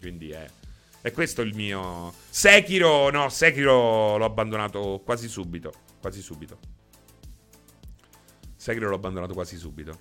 [0.00, 0.44] Quindi è...
[1.06, 2.12] E questo è il mio.
[2.28, 5.72] Sekiro, no, Sekiro l'ho abbandonato quasi subito.
[6.00, 6.58] Quasi subito.
[8.56, 9.96] Sekiro l'ho abbandonato quasi subito.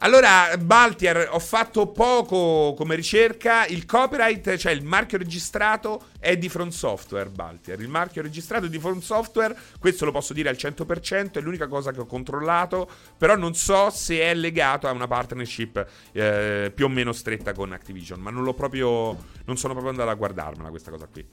[0.00, 3.66] Allora, Baltier, ho fatto poco come ricerca.
[3.66, 7.80] Il copyright, cioè il marchio registrato, è di Front Software, Baltier.
[7.80, 11.66] Il marchio registrato è di Front Software, questo lo posso dire al 100%, è l'unica
[11.66, 16.84] cosa che ho controllato, però non so se è legato a una partnership eh, più
[16.84, 19.16] o meno stretta con Activision, ma non l'ho proprio...
[19.46, 21.26] non sono proprio andato a guardarmela questa cosa qui.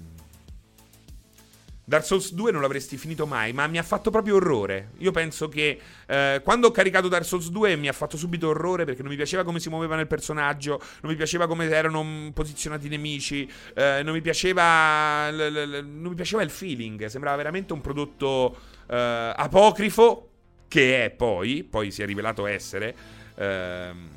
[1.91, 4.91] Dark Souls 2 non l'avresti finito mai, ma mi ha fatto proprio orrore.
[4.99, 5.77] Io penso che
[6.07, 9.17] eh, quando ho caricato Dark Souls 2 mi ha fatto subito orrore perché non mi
[9.17, 14.03] piaceva come si muoveva nel personaggio, non mi piaceva come erano posizionati i nemici, eh,
[14.05, 18.55] non, mi piaceva, l- l- non mi piaceva il feeling, sembrava veramente un prodotto
[18.87, 20.29] eh, apocrifo,
[20.69, 22.95] che è poi, poi si è rivelato essere,
[23.35, 24.09] ehm,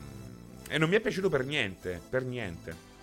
[0.68, 2.93] e non mi è piaciuto per niente, per niente.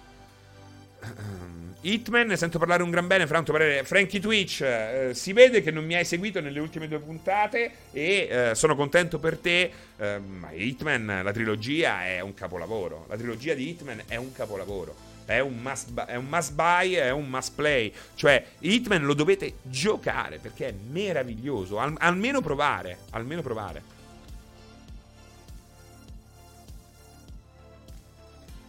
[1.84, 3.84] Hitman, ne sento parlare un gran bene, Franco, parere.
[3.84, 8.28] Frankie Twitch, eh, si vede che non mi hai seguito nelle ultime due puntate e
[8.30, 13.06] eh, sono contento per te, eh, ma Hitman, la trilogia è un capolavoro.
[13.10, 15.10] La trilogia di Hitman è un capolavoro.
[15.26, 17.92] È un, must, è un must buy, è un must play.
[18.14, 21.80] Cioè, Hitman lo dovete giocare perché è meraviglioso.
[21.80, 23.00] Al, almeno provare.
[23.12, 23.82] Almeno provare.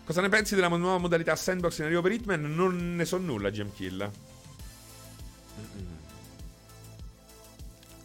[0.05, 2.55] Cosa ne pensi della nuova modalità sandbox in arrivo per Hitman?
[2.55, 4.11] Non ne so nulla, Gemkill.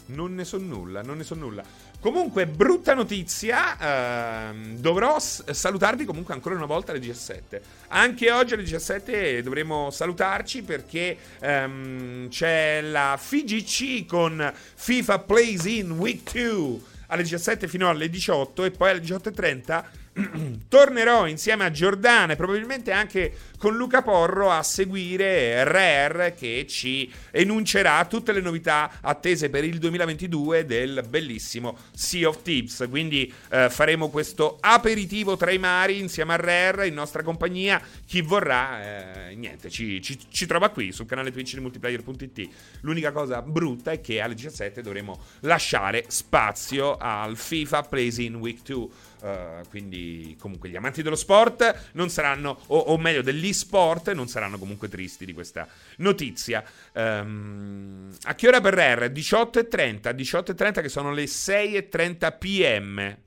[0.09, 1.63] Non ne so nulla, non ne so nulla.
[1.99, 4.47] Comunque, brutta notizia.
[4.49, 7.61] Ehm, dovrò s- salutarvi comunque ancora una volta alle 17.
[7.89, 15.91] Anche oggi alle 17 dovremo salutarci perché ehm, c'è la FIGC con FIFA Plays in
[15.91, 19.83] Week 2 alle 17 fino alle 18 e poi alle 18.30
[20.67, 27.11] tornerò insieme a Giordana e probabilmente anche con Luca Porro a seguire Rare che ci
[27.31, 32.85] enuncerà tutte le novità attese per il 2022 del bellissimo Sea of Tips.
[32.89, 37.81] Quindi eh, faremo questo aperitivo tra i mari insieme a Rare in nostra compagnia.
[38.05, 42.49] Chi vorrà, eh, niente, ci, ci, ci, trova qui sul canale Twitch di multiplayer.it.
[42.81, 48.61] L'unica cosa brutta è che alle 17 dovremo lasciare spazio al FIFA Plays in Week
[48.63, 48.87] 2.
[49.19, 54.57] Uh, quindi comunque gli amanti dello sport non saranno, o, o, meglio dell'e-sport, non saranno
[54.57, 56.63] comunque tristi di questa notizia.
[56.93, 59.11] Um, a che ora per R?
[59.11, 63.17] 18.30, 18.30 che sono le 6.30 pm.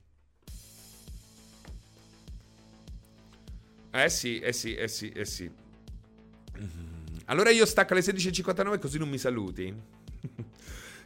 [3.92, 5.50] Eh sì, eh sì, eh sì, eh sì.
[7.26, 9.72] Allora io stacco alle 16.59 così non mi saluti.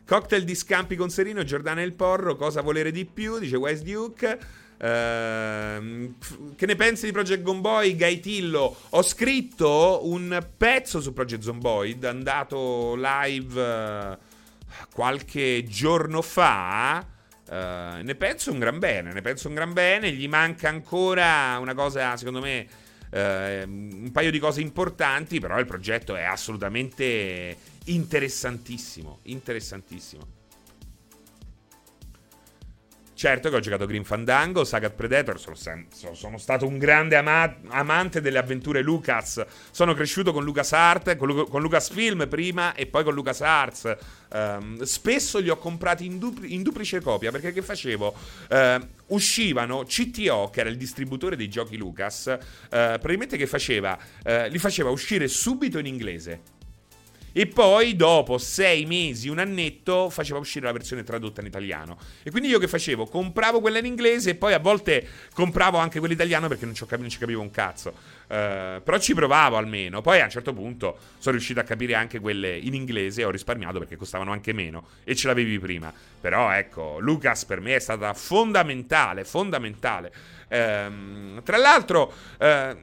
[0.07, 3.83] Cocktail di scampi con Serino, Giordana e il Porro, cosa volere di più, dice Wise
[3.83, 4.39] Duke.
[4.85, 6.15] Uh,
[6.57, 8.77] che ne pensi di Project Zomboid, Gaitillo?
[8.91, 14.19] Ho scritto un pezzo su Project Zomboid andato live uh,
[14.93, 17.03] qualche giorno fa.
[17.47, 20.13] Uh, ne penso un gran bene, ne penso un gran bene.
[20.13, 22.67] Gli manca ancora una cosa, secondo me,
[23.09, 30.34] eh, un paio di cose importanti, però il progetto è assolutamente interessantissimo, interessantissimo.
[33.25, 37.57] Certo che ho giocato Green Fandango, Saga Predator, sono, sem- sono stato un grande ama-
[37.69, 43.03] amante delle avventure Lucas, sono cresciuto con LucasArts, con, Lu- con Lucasfilm prima e poi
[43.03, 43.97] con LucasArts.
[44.35, 48.15] Um, spesso li ho comprati in, dupli- in, duplice copia perché che facevo?
[48.51, 53.97] Uh, uscivano CTO, che era il distributore dei giochi Lucas, uh, probabilmente che faceva?
[54.23, 56.43] Uh, li faceva uscire subito in inglese
[57.37, 61.99] e poi dopo sei mesi, un annetto, faceva uscire la versione tradotta in italiano.
[62.23, 63.07] E quindi io che facevo?
[63.07, 65.05] Compravo quella in inglese e poi a volte
[65.35, 67.93] compravo anche quella in italiano perché non ci, capivo, non ci capivo un cazzo.
[68.25, 70.01] Uh, però ci provavo almeno.
[70.01, 73.31] Poi a un certo punto sono riuscito a capire anche quelle in inglese e ho
[73.31, 75.93] risparmiato perché costavano anche meno e ce l'avevi prima.
[76.21, 80.13] Però ecco, Lucas per me è stata fondamentale, fondamentale.
[80.49, 82.77] Ehm, tra l'altro, eh,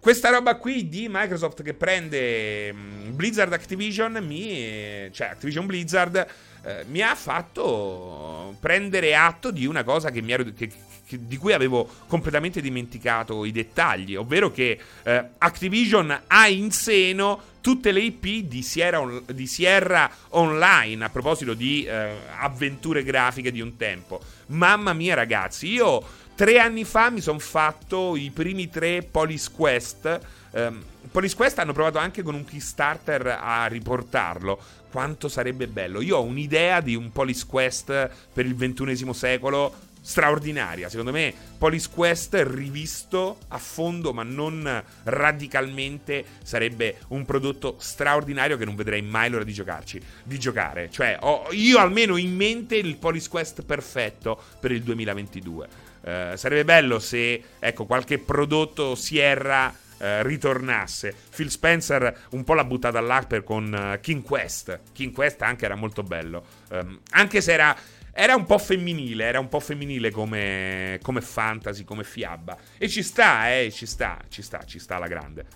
[0.00, 6.26] questa roba qui di Microsoft che prende mm, Blizzard Activision, mi, cioè Activision Blizzard,
[6.64, 10.70] eh, mi ha fatto prendere atto di una cosa che mi ero, che,
[11.06, 17.52] che, di cui avevo completamente dimenticato i dettagli, ovvero che eh, Activision ha in seno
[17.60, 23.52] tutte le IP di Sierra, on- di Sierra Online, a proposito di eh, avventure grafiche
[23.52, 24.20] di un tempo.
[24.46, 30.20] Mamma mia ragazzi, io Tre anni fa mi sono fatto i primi tre Police Quest.
[30.50, 30.82] Um,
[31.14, 34.58] Police Quest hanno provato anche con un Kickstarter a riportarlo.
[34.90, 36.00] Quanto sarebbe bello.
[36.00, 40.88] Io ho un'idea di un Police Quest per il XXI secolo straordinaria.
[40.88, 48.64] Secondo me, Police Quest rivisto a fondo, ma non radicalmente, sarebbe un prodotto straordinario che
[48.64, 50.02] non vedrei mai l'ora di giocarci.
[50.24, 50.90] Di giocare.
[50.90, 55.68] Cioè, ho io almeno in mente il Police Quest perfetto per il 2022.
[56.06, 61.14] Eh, sarebbe bello se ecco, qualche prodotto Sierra eh, ritornasse.
[61.34, 64.80] Phil Spencer un po' l'ha buttata all'Harper con uh, King Quest.
[64.92, 66.44] King Quest anche era molto bello.
[66.70, 67.76] Um, anche se era,
[68.12, 72.56] era, un po' femminile, era un po' femminile come, come fantasy, come fiaba.
[72.78, 75.46] E ci sta, eh, ci sta, ci sta, ci sta la grande.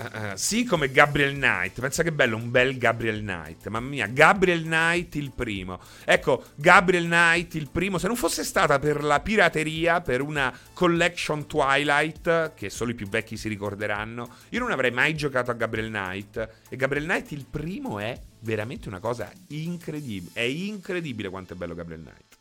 [0.00, 1.80] Uh, sì, come Gabriel Knight.
[1.80, 3.66] Pensa che bello, un bel Gabriel Knight.
[3.66, 5.80] Mamma mia, Gabriel Knight il primo.
[6.04, 7.98] Ecco, Gabriel Knight il primo.
[7.98, 13.08] Se non fosse stata per la pirateria, per una collection Twilight, che solo i più
[13.08, 16.48] vecchi si ricorderanno, io non avrei mai giocato a Gabriel Knight.
[16.68, 20.30] E Gabriel Knight il primo è veramente una cosa incredibile.
[20.32, 22.37] È incredibile quanto è bello Gabriel Knight.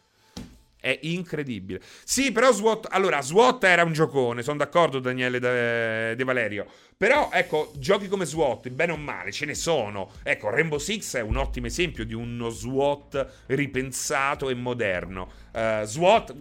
[0.87, 1.81] È incredibile.
[2.05, 2.87] Sì, però SWAT.
[2.91, 6.65] Allora, SWAT era un giocone, sono d'accordo, Daniele De, De Valerio.
[6.95, 10.11] Però, ecco, giochi come SWAT, bene o male, ce ne sono.
[10.23, 15.29] Ecco, Rainbow Six è un ottimo esempio di uno SWAT ripensato e moderno.
[15.51, 16.35] Uh, SWAT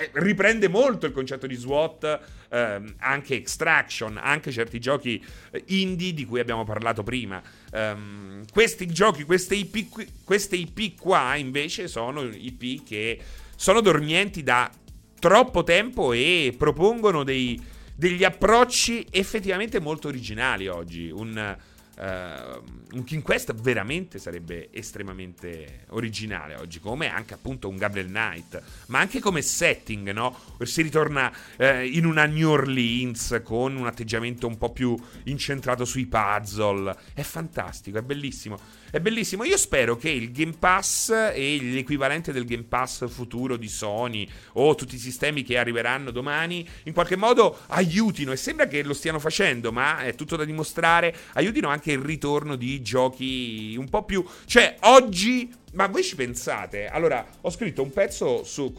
[0.00, 6.14] eh, riprende molto il concetto di SWAT, ehm, anche Extraction, anche certi giochi eh, indie
[6.14, 7.42] di cui abbiamo parlato prima.
[7.72, 13.18] Um, questi giochi, queste IP, queste IP qua invece sono IP che
[13.60, 14.70] sono dormienti da
[15.18, 17.62] troppo tempo e propongono dei,
[17.94, 21.10] degli approcci effettivamente molto originali oggi.
[21.10, 21.58] Un,
[22.00, 28.62] Uh, un King Quest veramente sarebbe estremamente originale oggi, come anche appunto un Gabriel Knight,
[28.86, 30.34] ma anche come setting, no?
[30.62, 36.06] Si ritorna uh, in una New Orleans con un atteggiamento un po' più incentrato sui
[36.06, 36.96] puzzle.
[37.12, 38.58] È fantastico, è bellissimo.
[38.90, 39.44] È bellissimo.
[39.44, 44.74] Io spero che il Game Pass e l'equivalente del Game Pass futuro di Sony o
[44.74, 49.20] tutti i sistemi che arriveranno domani in qualche modo aiutino, e sembra che lo stiano
[49.20, 54.24] facendo, ma è tutto da dimostrare, aiutino anche il ritorno di giochi un po' più...
[54.46, 56.88] Cioè, oggi ma voi ci pensate?
[56.88, 58.74] Allora, ho scritto un pezzo su,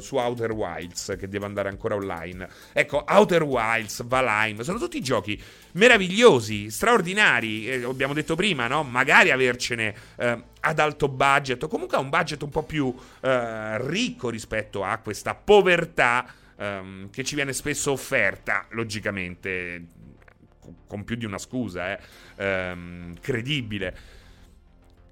[0.00, 2.48] su, Outer Wilds che deve andare ancora online.
[2.72, 5.40] Ecco, Outer Wilds, Valheim, sono tutti giochi
[5.72, 7.68] meravigliosi, straordinari.
[7.68, 8.82] Eh, abbiamo detto prima, no?
[8.82, 13.86] Magari avercene eh, ad alto budget o comunque a un budget un po' più eh,
[13.86, 16.26] ricco rispetto a questa povertà
[16.56, 19.84] ehm, che ci viene spesso offerta, logicamente,
[20.88, 22.00] con più di una scusa, eh,
[22.36, 23.96] ehm, credibile.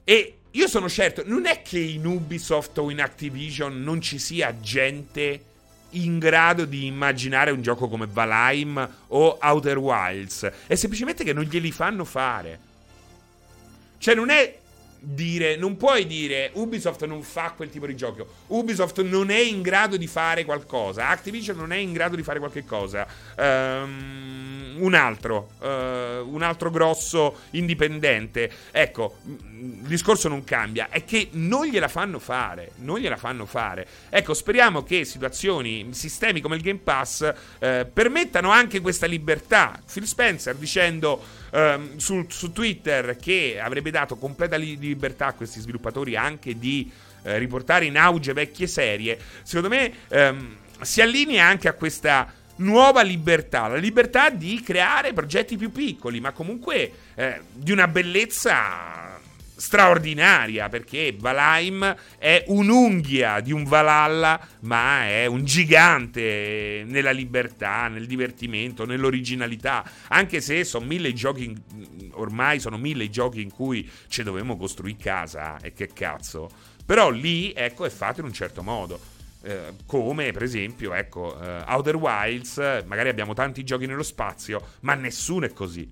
[0.04, 4.58] E io sono certo, non è che in Ubisoft o in Activision non ci sia
[4.60, 5.44] gente
[5.90, 10.50] in grado di immaginare un gioco come Valheim o Outer Wilds.
[10.66, 12.70] È semplicemente che non glieli fanno fare.
[13.98, 14.58] Cioè, non è
[15.04, 18.26] dire, non puoi dire Ubisoft non fa quel tipo di gioco.
[18.48, 21.08] Ubisoft non è in grado di fare qualcosa.
[21.08, 23.06] Activision non è in grado di fare qualche cosa.
[23.36, 28.50] Um, un altro, uh, un altro grosso indipendente.
[28.70, 33.86] Ecco, il discorso non cambia, è che non gliela fanno fare, non gliela fanno fare.
[34.08, 39.80] Ecco, speriamo che situazioni, sistemi come il Game Pass eh, permettano anche questa libertà.
[39.92, 45.60] Phil Spencer dicendo ehm, su, su, Twitter che avrebbe dato completa li- libertà a questi
[45.60, 46.90] sviluppatori anche di
[47.22, 53.02] eh, riportare in auge vecchie serie, secondo me ehm, si allinea anche a questa nuova
[53.02, 59.20] libertà, la libertà di creare progetti più piccoli, ma comunque eh, di una bellezza
[59.54, 68.06] straordinaria, perché Valheim è un'unghia di un Valhalla, ma è un gigante nella libertà, nel
[68.06, 71.54] divertimento, nell'originalità, anche se sono mille giochi,
[72.12, 76.50] ormai sono mille giochi in cui ci dovevamo costruire casa, e che cazzo.
[76.84, 79.00] Però lì, ecco, è fatto in un certo modo.
[79.44, 84.94] Eh, come per esempio ecco uh, Outer Wilds magari abbiamo tanti giochi nello spazio ma
[84.94, 85.90] nessuno è così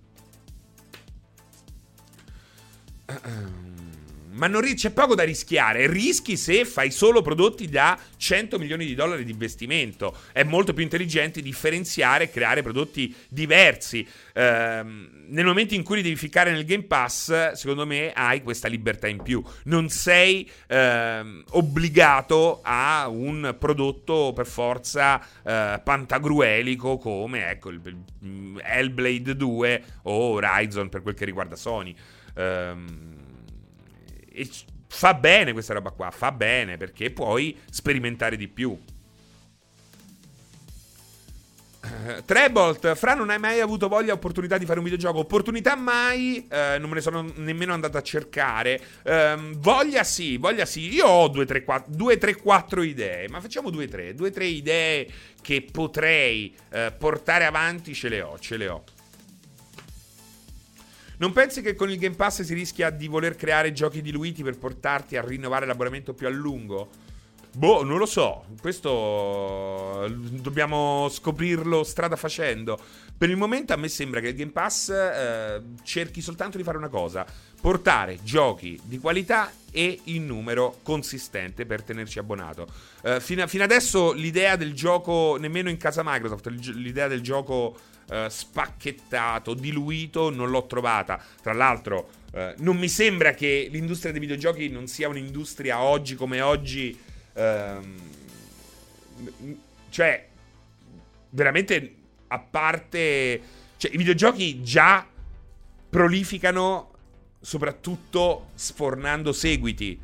[4.32, 5.86] ma non ri- c'è poco da rischiare.
[5.86, 10.16] Rischi se fai solo prodotti da 100 milioni di dollari di investimento.
[10.32, 14.06] È molto più intelligente differenziare e creare prodotti diversi.
[14.34, 18.68] Ehm, nel momento in cui li devi ficcare nel Game Pass, secondo me hai questa
[18.68, 19.42] libertà in più.
[19.64, 27.80] Non sei ehm, obbligato a un prodotto per forza eh, pantagruelico come ecco, il,
[28.22, 31.94] il Hellblade 2 o Horizon per quel che riguarda Sony.
[32.34, 33.18] Ehm,
[34.32, 34.48] e
[34.88, 38.78] fa bene questa roba qua, fa bene perché puoi sperimentare di più.
[41.82, 45.20] Uh, Trebolt, Fra, non hai mai avuto voglia o opportunità di fare un videogioco?
[45.20, 48.80] Opportunità mai, uh, non me ne sono nemmeno andato a cercare.
[49.02, 50.92] Uh, voglia sì, voglia sì.
[50.92, 54.14] Io ho 2, 3, 4, 2, 3, 4 idee, ma facciamo 2, 3.
[54.14, 55.08] 2, 3 idee
[55.40, 58.84] che potrei eh, portare avanti, ce le ho, ce le ho.
[61.20, 64.56] Non pensi che con il Game Pass si rischia di voler creare giochi diluiti per
[64.56, 66.88] portarti a rinnovare l'abbonamento più a lungo?
[67.52, 68.46] Boh, non lo so.
[68.58, 72.80] Questo dobbiamo scoprirlo strada facendo.
[73.18, 76.78] Per il momento a me sembra che il Game Pass eh, cerchi soltanto di fare
[76.78, 77.26] una cosa:
[77.60, 82.66] portare giochi di qualità e in numero consistente per tenerci abbonato.
[83.02, 87.76] Eh, fino, fino adesso l'idea del gioco, nemmeno in casa Microsoft, l'idea del gioco
[88.10, 91.22] eh, spacchettato, diluito, non l'ho trovata.
[91.40, 96.40] Tra l'altro, eh, non mi sembra che l'industria dei videogiochi non sia un'industria oggi come
[96.40, 96.98] oggi.
[97.34, 97.94] Ehm,
[99.90, 100.26] cioè,
[101.30, 101.94] veramente
[102.28, 103.40] a parte.
[103.76, 105.06] Cioè, i videogiochi già
[105.88, 106.90] prolificano
[107.40, 109.98] soprattutto sfornando seguiti.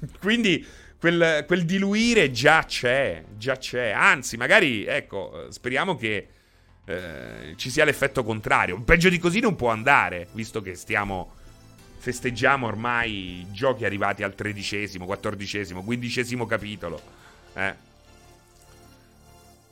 [0.18, 0.66] Quindi
[0.98, 3.90] quel, quel, diluire già c'è, già c'è.
[3.90, 6.28] Anzi, magari, ecco, speriamo che
[6.90, 8.80] eh, ci sia l'effetto contrario.
[8.80, 11.38] Peggio di così non può andare, visto che stiamo
[12.00, 17.00] festeggiamo ormai giochi arrivati al tredicesimo, quattordicesimo, quindicesimo capitolo.
[17.52, 17.74] Eh.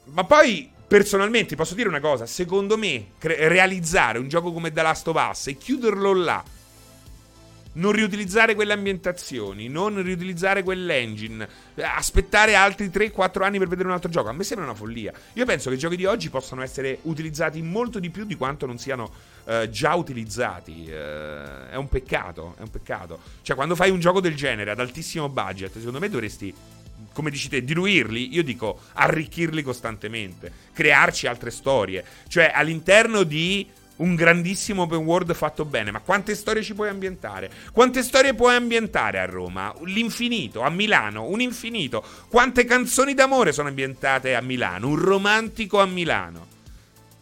[0.05, 2.27] Ma poi, personalmente, posso dire una cosa.
[2.27, 6.45] Secondo me, cre- realizzare un gioco come The Last of Us e chiuderlo là
[7.79, 14.11] non riutilizzare quelle ambientazioni, non riutilizzare quell'engine, aspettare altri 3-4 anni per vedere un altro
[14.11, 14.29] gioco.
[14.29, 15.13] A me sembra una follia.
[15.35, 18.67] Io penso che i giochi di oggi possano essere utilizzati molto di più di quanto
[18.67, 19.11] non siano
[19.45, 20.87] uh, già utilizzati.
[20.89, 23.21] Uh, è un peccato, è un peccato.
[23.43, 26.55] Cioè, quando fai un gioco del genere ad altissimo budget, secondo me dovresti
[27.13, 32.05] come dici te, diluirli, io dico arricchirli costantemente, crearci altre storie.
[32.29, 33.69] Cioè, all'interno di
[33.99, 37.51] un grandissimo open world fatto bene, ma quante storie ci puoi ambientare?
[37.73, 39.75] Quante storie puoi ambientare a Roma?
[39.85, 42.05] L'infinito, a Milano, un infinito.
[42.29, 44.89] Quante canzoni d'amore sono ambientate a Milano?
[44.89, 46.47] Un romantico a Milano.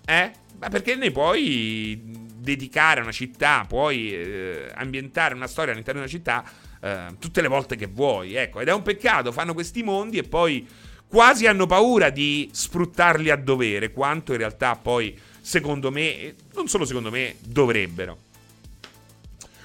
[0.04, 0.30] Eh?
[0.58, 2.00] Ma perché ne puoi
[2.36, 6.44] dedicare a una città, puoi eh, ambientare una storia all'interno di una città
[6.80, 8.60] eh, tutte le volte che vuoi, ecco.
[8.60, 10.66] Ed è un peccato, fanno questi mondi e poi
[11.08, 15.16] quasi hanno paura di sfruttarli a dovere, quanto in realtà poi
[15.46, 18.18] secondo me, non solo secondo me, dovrebbero.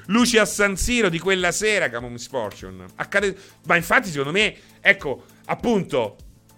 [0.06, 2.86] Luci a San Siro di quella sera, Camo Misfortune.
[2.96, 3.36] Accade...
[3.66, 6.18] Ma infatti, secondo me, ecco, appunto,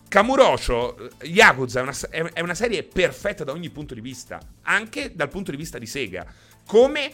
[0.09, 5.29] Kamurocho, Yakuza è una, è una, serie perfetta da ogni punto di vista, anche dal
[5.29, 6.25] punto di vista di Sega.
[6.67, 7.11] Come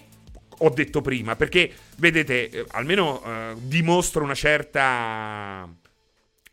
[0.57, 5.69] ho detto prima, perché, vedete, eh, almeno eh, dimostra una certa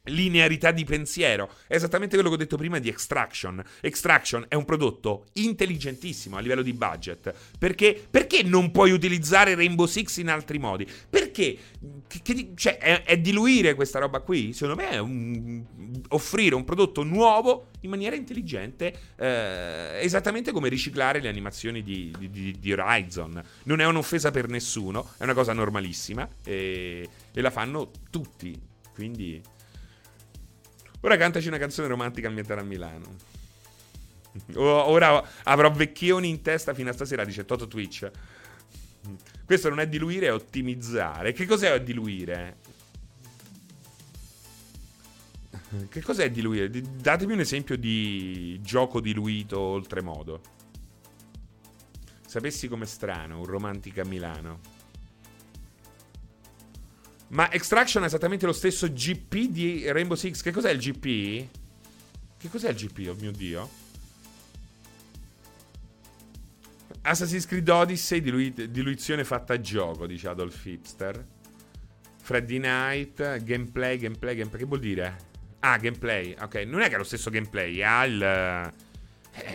[0.07, 1.50] linearità di pensiero.
[1.66, 3.62] È esattamente quello che ho detto prima di Extraction.
[3.80, 7.34] Extraction è un prodotto intelligentissimo a livello di budget.
[7.59, 10.86] Perché, perché non puoi utilizzare Rainbow Six in altri modi?
[11.09, 11.59] Perché
[12.07, 14.52] che, che, cioè, è, è, diluire questa roba qui?
[14.52, 15.64] Secondo me è un,
[16.09, 22.57] offrire un prodotto nuovo in maniera intelligente, eh, esattamente come riciclare le animazioni di, di,
[22.59, 23.42] di, Horizon.
[23.64, 28.59] Non è un'offesa per nessuno, è una cosa normalissima e, e la fanno tutti.
[28.94, 29.42] Quindi
[31.01, 33.16] Ora cantaci una canzone romantica ambientata a Milano.
[34.55, 38.11] Ora avrò vecchioni in testa fino a stasera, dice Toto Twitch.
[39.44, 41.32] Questo non è diluire, è ottimizzare.
[41.32, 42.57] Che cos'è diluire?
[45.88, 46.68] Che cos'è diluire?
[46.70, 50.40] Datemi un esempio di gioco diluito oltremodo.
[52.26, 54.61] Sapessi com'è strano, un romantica a Milano.
[57.29, 60.43] Ma Extraction è esattamente lo stesso GP di Rainbow Six.
[60.43, 61.49] Che cos'è il GP?
[62.39, 63.68] Che cos'è il GP, oh mio dio?
[67.03, 71.24] Assassin's Creed Odyssey, dilui- diluizione fatta a gioco, dice Adolf Hipster.
[72.20, 74.61] Freddy Night, gameplay, gameplay, gameplay.
[74.61, 75.16] Che vuol dire?
[75.61, 76.35] Ah, gameplay.
[76.41, 78.72] Ok, non è che è lo stesso gameplay, ha il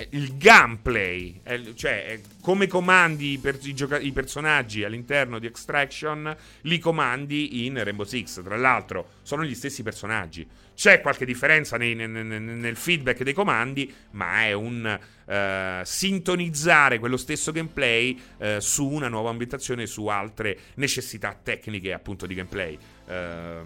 [0.09, 1.41] il gameplay,
[1.75, 8.05] cioè come comandi per i, gioca- i, personaggi all'interno di Extraction, li comandi in Rainbow
[8.05, 8.43] Six.
[8.43, 10.47] Tra l'altro, sono gli stessi personaggi.
[10.75, 17.17] C'è qualche differenza nei, nel, nel feedback dei comandi, ma è un uh, sintonizzare quello
[17.17, 22.77] stesso gameplay uh, su una nuova ambientazione, su altre necessità tecniche, appunto, di gameplay.
[23.05, 23.65] Uh,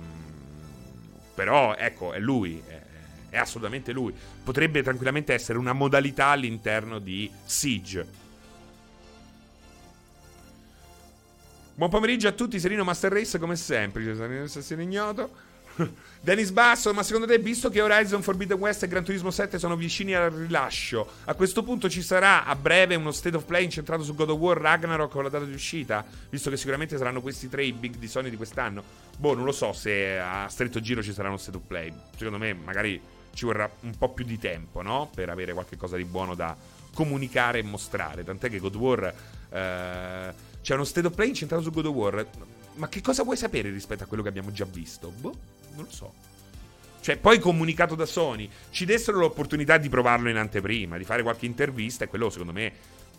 [1.34, 2.62] però, ecco, è lui.
[2.66, 2.85] È,
[3.36, 4.14] è assolutamente lui.
[4.44, 8.24] Potrebbe tranquillamente essere una modalità all'interno di Siege.
[11.76, 15.54] Buon pomeriggio a tutti, Serino Master Race come sempre, Serino ignoto.
[16.22, 19.76] Dennis Basso, ma secondo te, visto che Horizon Forbidden West e Gran Turismo 7 sono
[19.76, 24.04] vicini al rilascio, a questo punto ci sarà a breve uno state of play incentrato
[24.04, 26.06] su God of War Ragnarok con la data di uscita?
[26.30, 28.84] Visto che sicuramente saranno questi tre i big di Sony di quest'anno.
[29.18, 31.94] Boh, non lo so se a stretto giro ci sarà uno state of play.
[32.16, 33.00] Secondo me, magari
[33.36, 35.10] ci vorrà un po' più di tempo, no?
[35.14, 36.56] Per avere qualcosa di buono da
[36.94, 38.24] comunicare e mostrare.
[38.24, 39.14] Tant'è che God of War.
[39.50, 42.28] Eh, c'è uno state of play incentrato su God of War.
[42.76, 45.12] Ma che cosa vuoi sapere rispetto a quello che abbiamo già visto?
[45.12, 45.36] Boh,
[45.76, 46.14] non lo so.
[47.02, 51.46] Cioè, poi comunicato da Sony, ci dessero l'opportunità di provarlo in anteprima, di fare qualche
[51.46, 52.74] intervista, e quello secondo me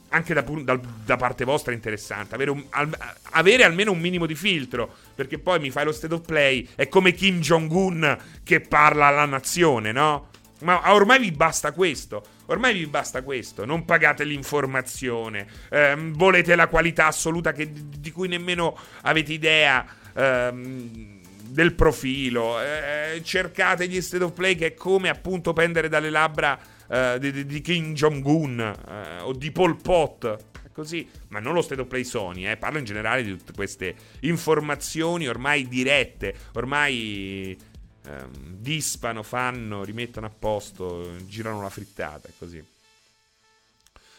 [0.08, 2.34] anche da, da, da, parte vostra interessante.
[2.34, 2.90] Avere, un, al,
[3.30, 4.94] avere, almeno un minimo di filtro.
[5.14, 6.68] Perché poi mi fai lo state of play.
[6.74, 10.28] È come Kim Jong-un che parla alla nazione, no?
[10.60, 12.24] Ma ormai vi basta questo.
[12.46, 13.64] Ormai vi basta questo.
[13.64, 15.46] Non pagate l'informazione.
[15.70, 19.84] Ehm, volete la qualità assoluta che, di cui nemmeno avete idea.
[20.14, 21.14] Ehm,
[21.48, 22.60] del profilo.
[22.60, 26.58] Eh, cercate gli state of play che è come appunto pendere dalle labbra
[26.88, 30.44] uh, di, di, Kim Jong-un uh, o di Pol Pot.
[30.72, 32.58] Così, ma non lo state play Sony, eh.
[32.58, 37.56] parlo in generale di tutte queste informazioni ormai dirette, ormai
[38.04, 42.62] ehm, dispano, fanno, rimettono a posto, girano la frittata, così.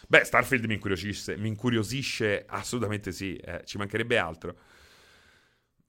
[0.07, 4.55] Beh, Starfield mi incuriosisce, mi incuriosisce assolutamente sì, eh, ci mancherebbe altro.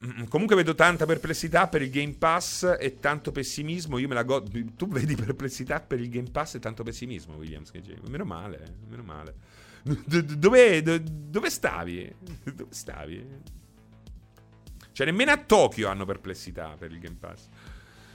[0.06, 3.98] Mm, comunque vedo tanta perplessità per il Game Pass e tanto pessimismo.
[3.98, 4.48] Io me la godo.
[4.76, 7.72] Tu vedi perplessità per il Game Pass e tanto pessimismo, Williams.
[8.08, 9.34] Meno male, meno male.
[9.82, 12.14] Dove, dove stavi?
[12.44, 13.26] Dove stavi?
[14.92, 17.48] Cioè, nemmeno a Tokyo hanno perplessità per il Game Pass.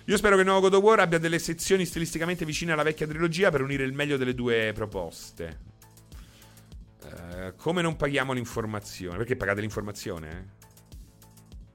[0.05, 3.07] Io spero che il nuovo God of War abbia delle sezioni stilisticamente vicine alla vecchia
[3.07, 5.71] trilogia per unire il meglio delle due proposte.
[7.03, 9.17] Uh, come non paghiamo l'informazione?
[9.17, 10.29] Perché pagate l'informazione?
[10.29, 10.62] Eh?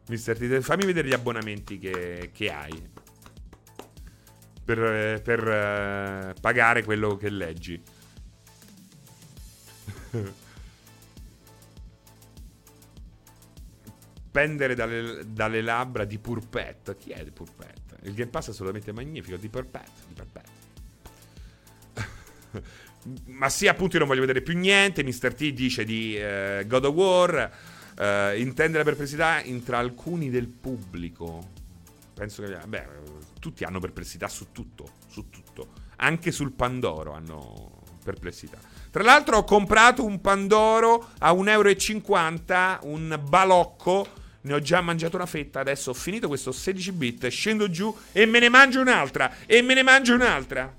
[0.09, 2.96] Mister T, fammi vedere gli abbonamenti che, che hai.
[4.64, 7.82] Per, per uh, pagare quello che leggi.
[14.30, 16.96] Pendere dalle, dalle, labbra di Purpet.
[16.96, 17.98] Chi è di Purpet?
[18.02, 19.36] Il Game Pass è assolutamente magnifico.
[19.36, 19.90] Di Purpet.
[20.06, 20.48] Di Purpet.
[23.26, 25.02] Ma sì, appunto, io non voglio vedere più niente.
[25.02, 25.34] Mr.
[25.34, 27.76] T dice di uh, God of War.
[27.99, 31.49] Uh, intende la perplessità tra alcuni del pubblico.
[32.14, 32.57] Penso che.
[32.66, 32.86] Beh,
[33.40, 34.88] tutti hanno perplessità su tutto.
[35.09, 35.68] Su tutto.
[35.96, 38.59] Anche sul Pandoro hanno perplessità.
[38.90, 42.78] Tra l'altro, ho comprato un Pandoro a 1,50 euro.
[42.82, 44.07] Un balocco.
[44.42, 45.59] Ne ho già mangiato una fetta.
[45.59, 47.26] Adesso ho finito questo 16 bit.
[47.26, 49.44] Scendo giù e me ne mangio un'altra.
[49.44, 50.72] E me ne mangio un'altra.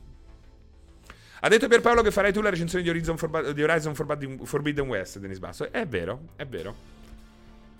[1.42, 5.70] Ha detto Pierpaolo che farai tu la recensione di Horizon Forbidden West, Denis Basso.
[5.70, 6.99] È vero, è vero.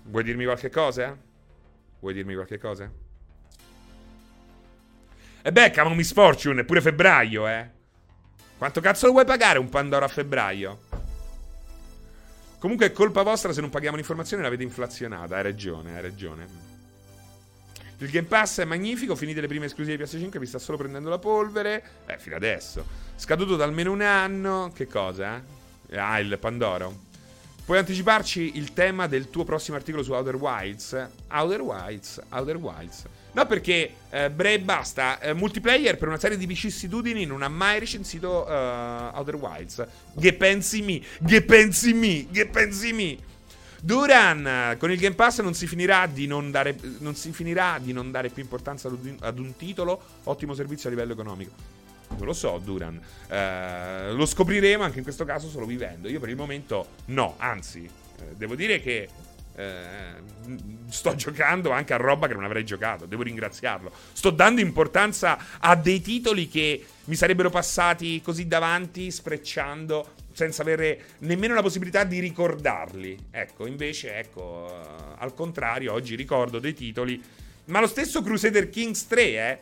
[0.04, 1.16] Vuoi dirmi qualche cosa?
[2.00, 2.90] Vuoi dirmi qualche cosa?
[5.42, 7.70] E beh, cavolo Miss Fortune, è pure febbraio, eh.
[8.58, 10.80] Quanto cazzo lo vuoi pagare un Pandora a febbraio?
[12.58, 15.36] Comunque è colpa vostra se non paghiamo l'informazione l'avete inflazionata.
[15.36, 16.46] Hai ragione, hai ragione.
[17.96, 21.08] Il Game Pass è magnifico, finite le prime esclusive di PS5, vi sta solo prendendo
[21.08, 21.82] la polvere.
[22.06, 22.84] Eh, fino adesso.
[23.16, 24.70] Scaduto da almeno un anno.
[24.74, 25.42] Che cosa?
[25.86, 25.98] Eh?
[25.98, 27.08] Ah, il Pandoro.
[27.70, 31.06] Puoi anticiparci il tema del tuo prossimo articolo su Outer Wilds?
[31.30, 33.04] Outer Wilds, Outer Wilds.
[33.30, 35.20] No, perché eh, Bray basta.
[35.20, 39.86] Eh, multiplayer per una serie di vicissitudini non ha mai recensito uh, Outer Wilds.
[40.18, 41.00] Che pensi mi?
[41.24, 42.28] Che pensi mi?
[42.28, 43.16] Che pensi mi?
[43.80, 48.10] Duran, con il Game Pass non si finirà di non dare, non finirà di non
[48.10, 50.02] dare più importanza ad un, ad un titolo.
[50.24, 51.79] Ottimo servizio a livello economico.
[52.16, 53.00] Non lo so, Duran.
[53.28, 56.08] Eh, lo scopriremo anche in questo caso solo vivendo.
[56.08, 59.08] Io per il momento no, anzi, eh, devo dire che
[59.56, 60.12] eh,
[60.88, 63.06] sto giocando anche a roba che non avrei giocato.
[63.06, 63.90] Devo ringraziarlo.
[64.12, 71.02] Sto dando importanza a dei titoli che mi sarebbero passati così davanti, sprecciando, senza avere
[71.18, 73.26] nemmeno la possibilità di ricordarli.
[73.30, 77.22] Ecco, invece, ecco, uh, al contrario, oggi ricordo dei titoli.
[77.66, 79.58] Ma lo stesso Crusader Kings 3, eh,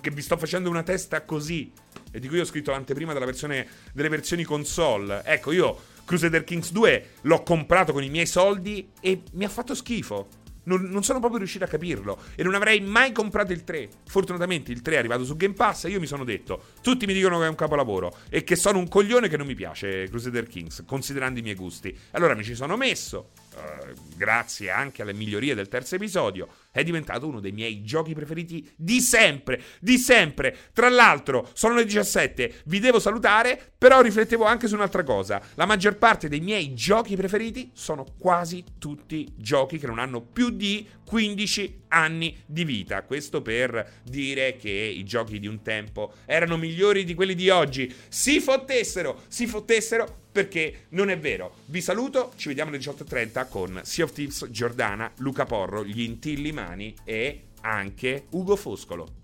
[0.00, 1.72] che vi sto facendo una testa così,
[2.10, 5.22] e di cui ho scritto l'anteprima versione, delle versioni console.
[5.24, 9.74] Ecco, io Crusader Kings 2 l'ho comprato con i miei soldi e mi ha fatto
[9.74, 10.28] schifo.
[10.64, 13.88] Non, non, sono proprio riuscito a capirlo e non avrei mai comprato il 3.
[14.06, 17.14] Fortunatamente il 3 è arrivato su Game Pass e io mi sono detto, tutti mi
[17.14, 20.46] dicono che è un capolavoro e che sono un coglione che non mi piace Crusader
[20.46, 21.96] Kings, considerando i miei gusti.
[22.12, 26.48] Allora mi ci sono messo, uh, grazie anche alle migliorie del terzo episodio,
[26.78, 30.56] è diventato uno dei miei giochi preferiti di sempre, di sempre.
[30.72, 35.42] Tra l'altro, sono le 17, vi devo salutare, però riflettevo anche su un'altra cosa.
[35.54, 40.50] La maggior parte dei miei giochi preferiti sono quasi tutti giochi che non hanno più
[40.50, 43.02] di 15 anni di vita.
[43.02, 47.92] Questo per dire che i giochi di un tempo erano migliori di quelli di oggi.
[48.08, 51.56] Si fottessero, si fottessero perché non è vero.
[51.66, 56.52] Vi saluto, ci vediamo alle 18.30 con Sea of Thieves, Giordana, Luca Porro, gli Intilli
[56.52, 59.17] Mani e anche Ugo Foscolo.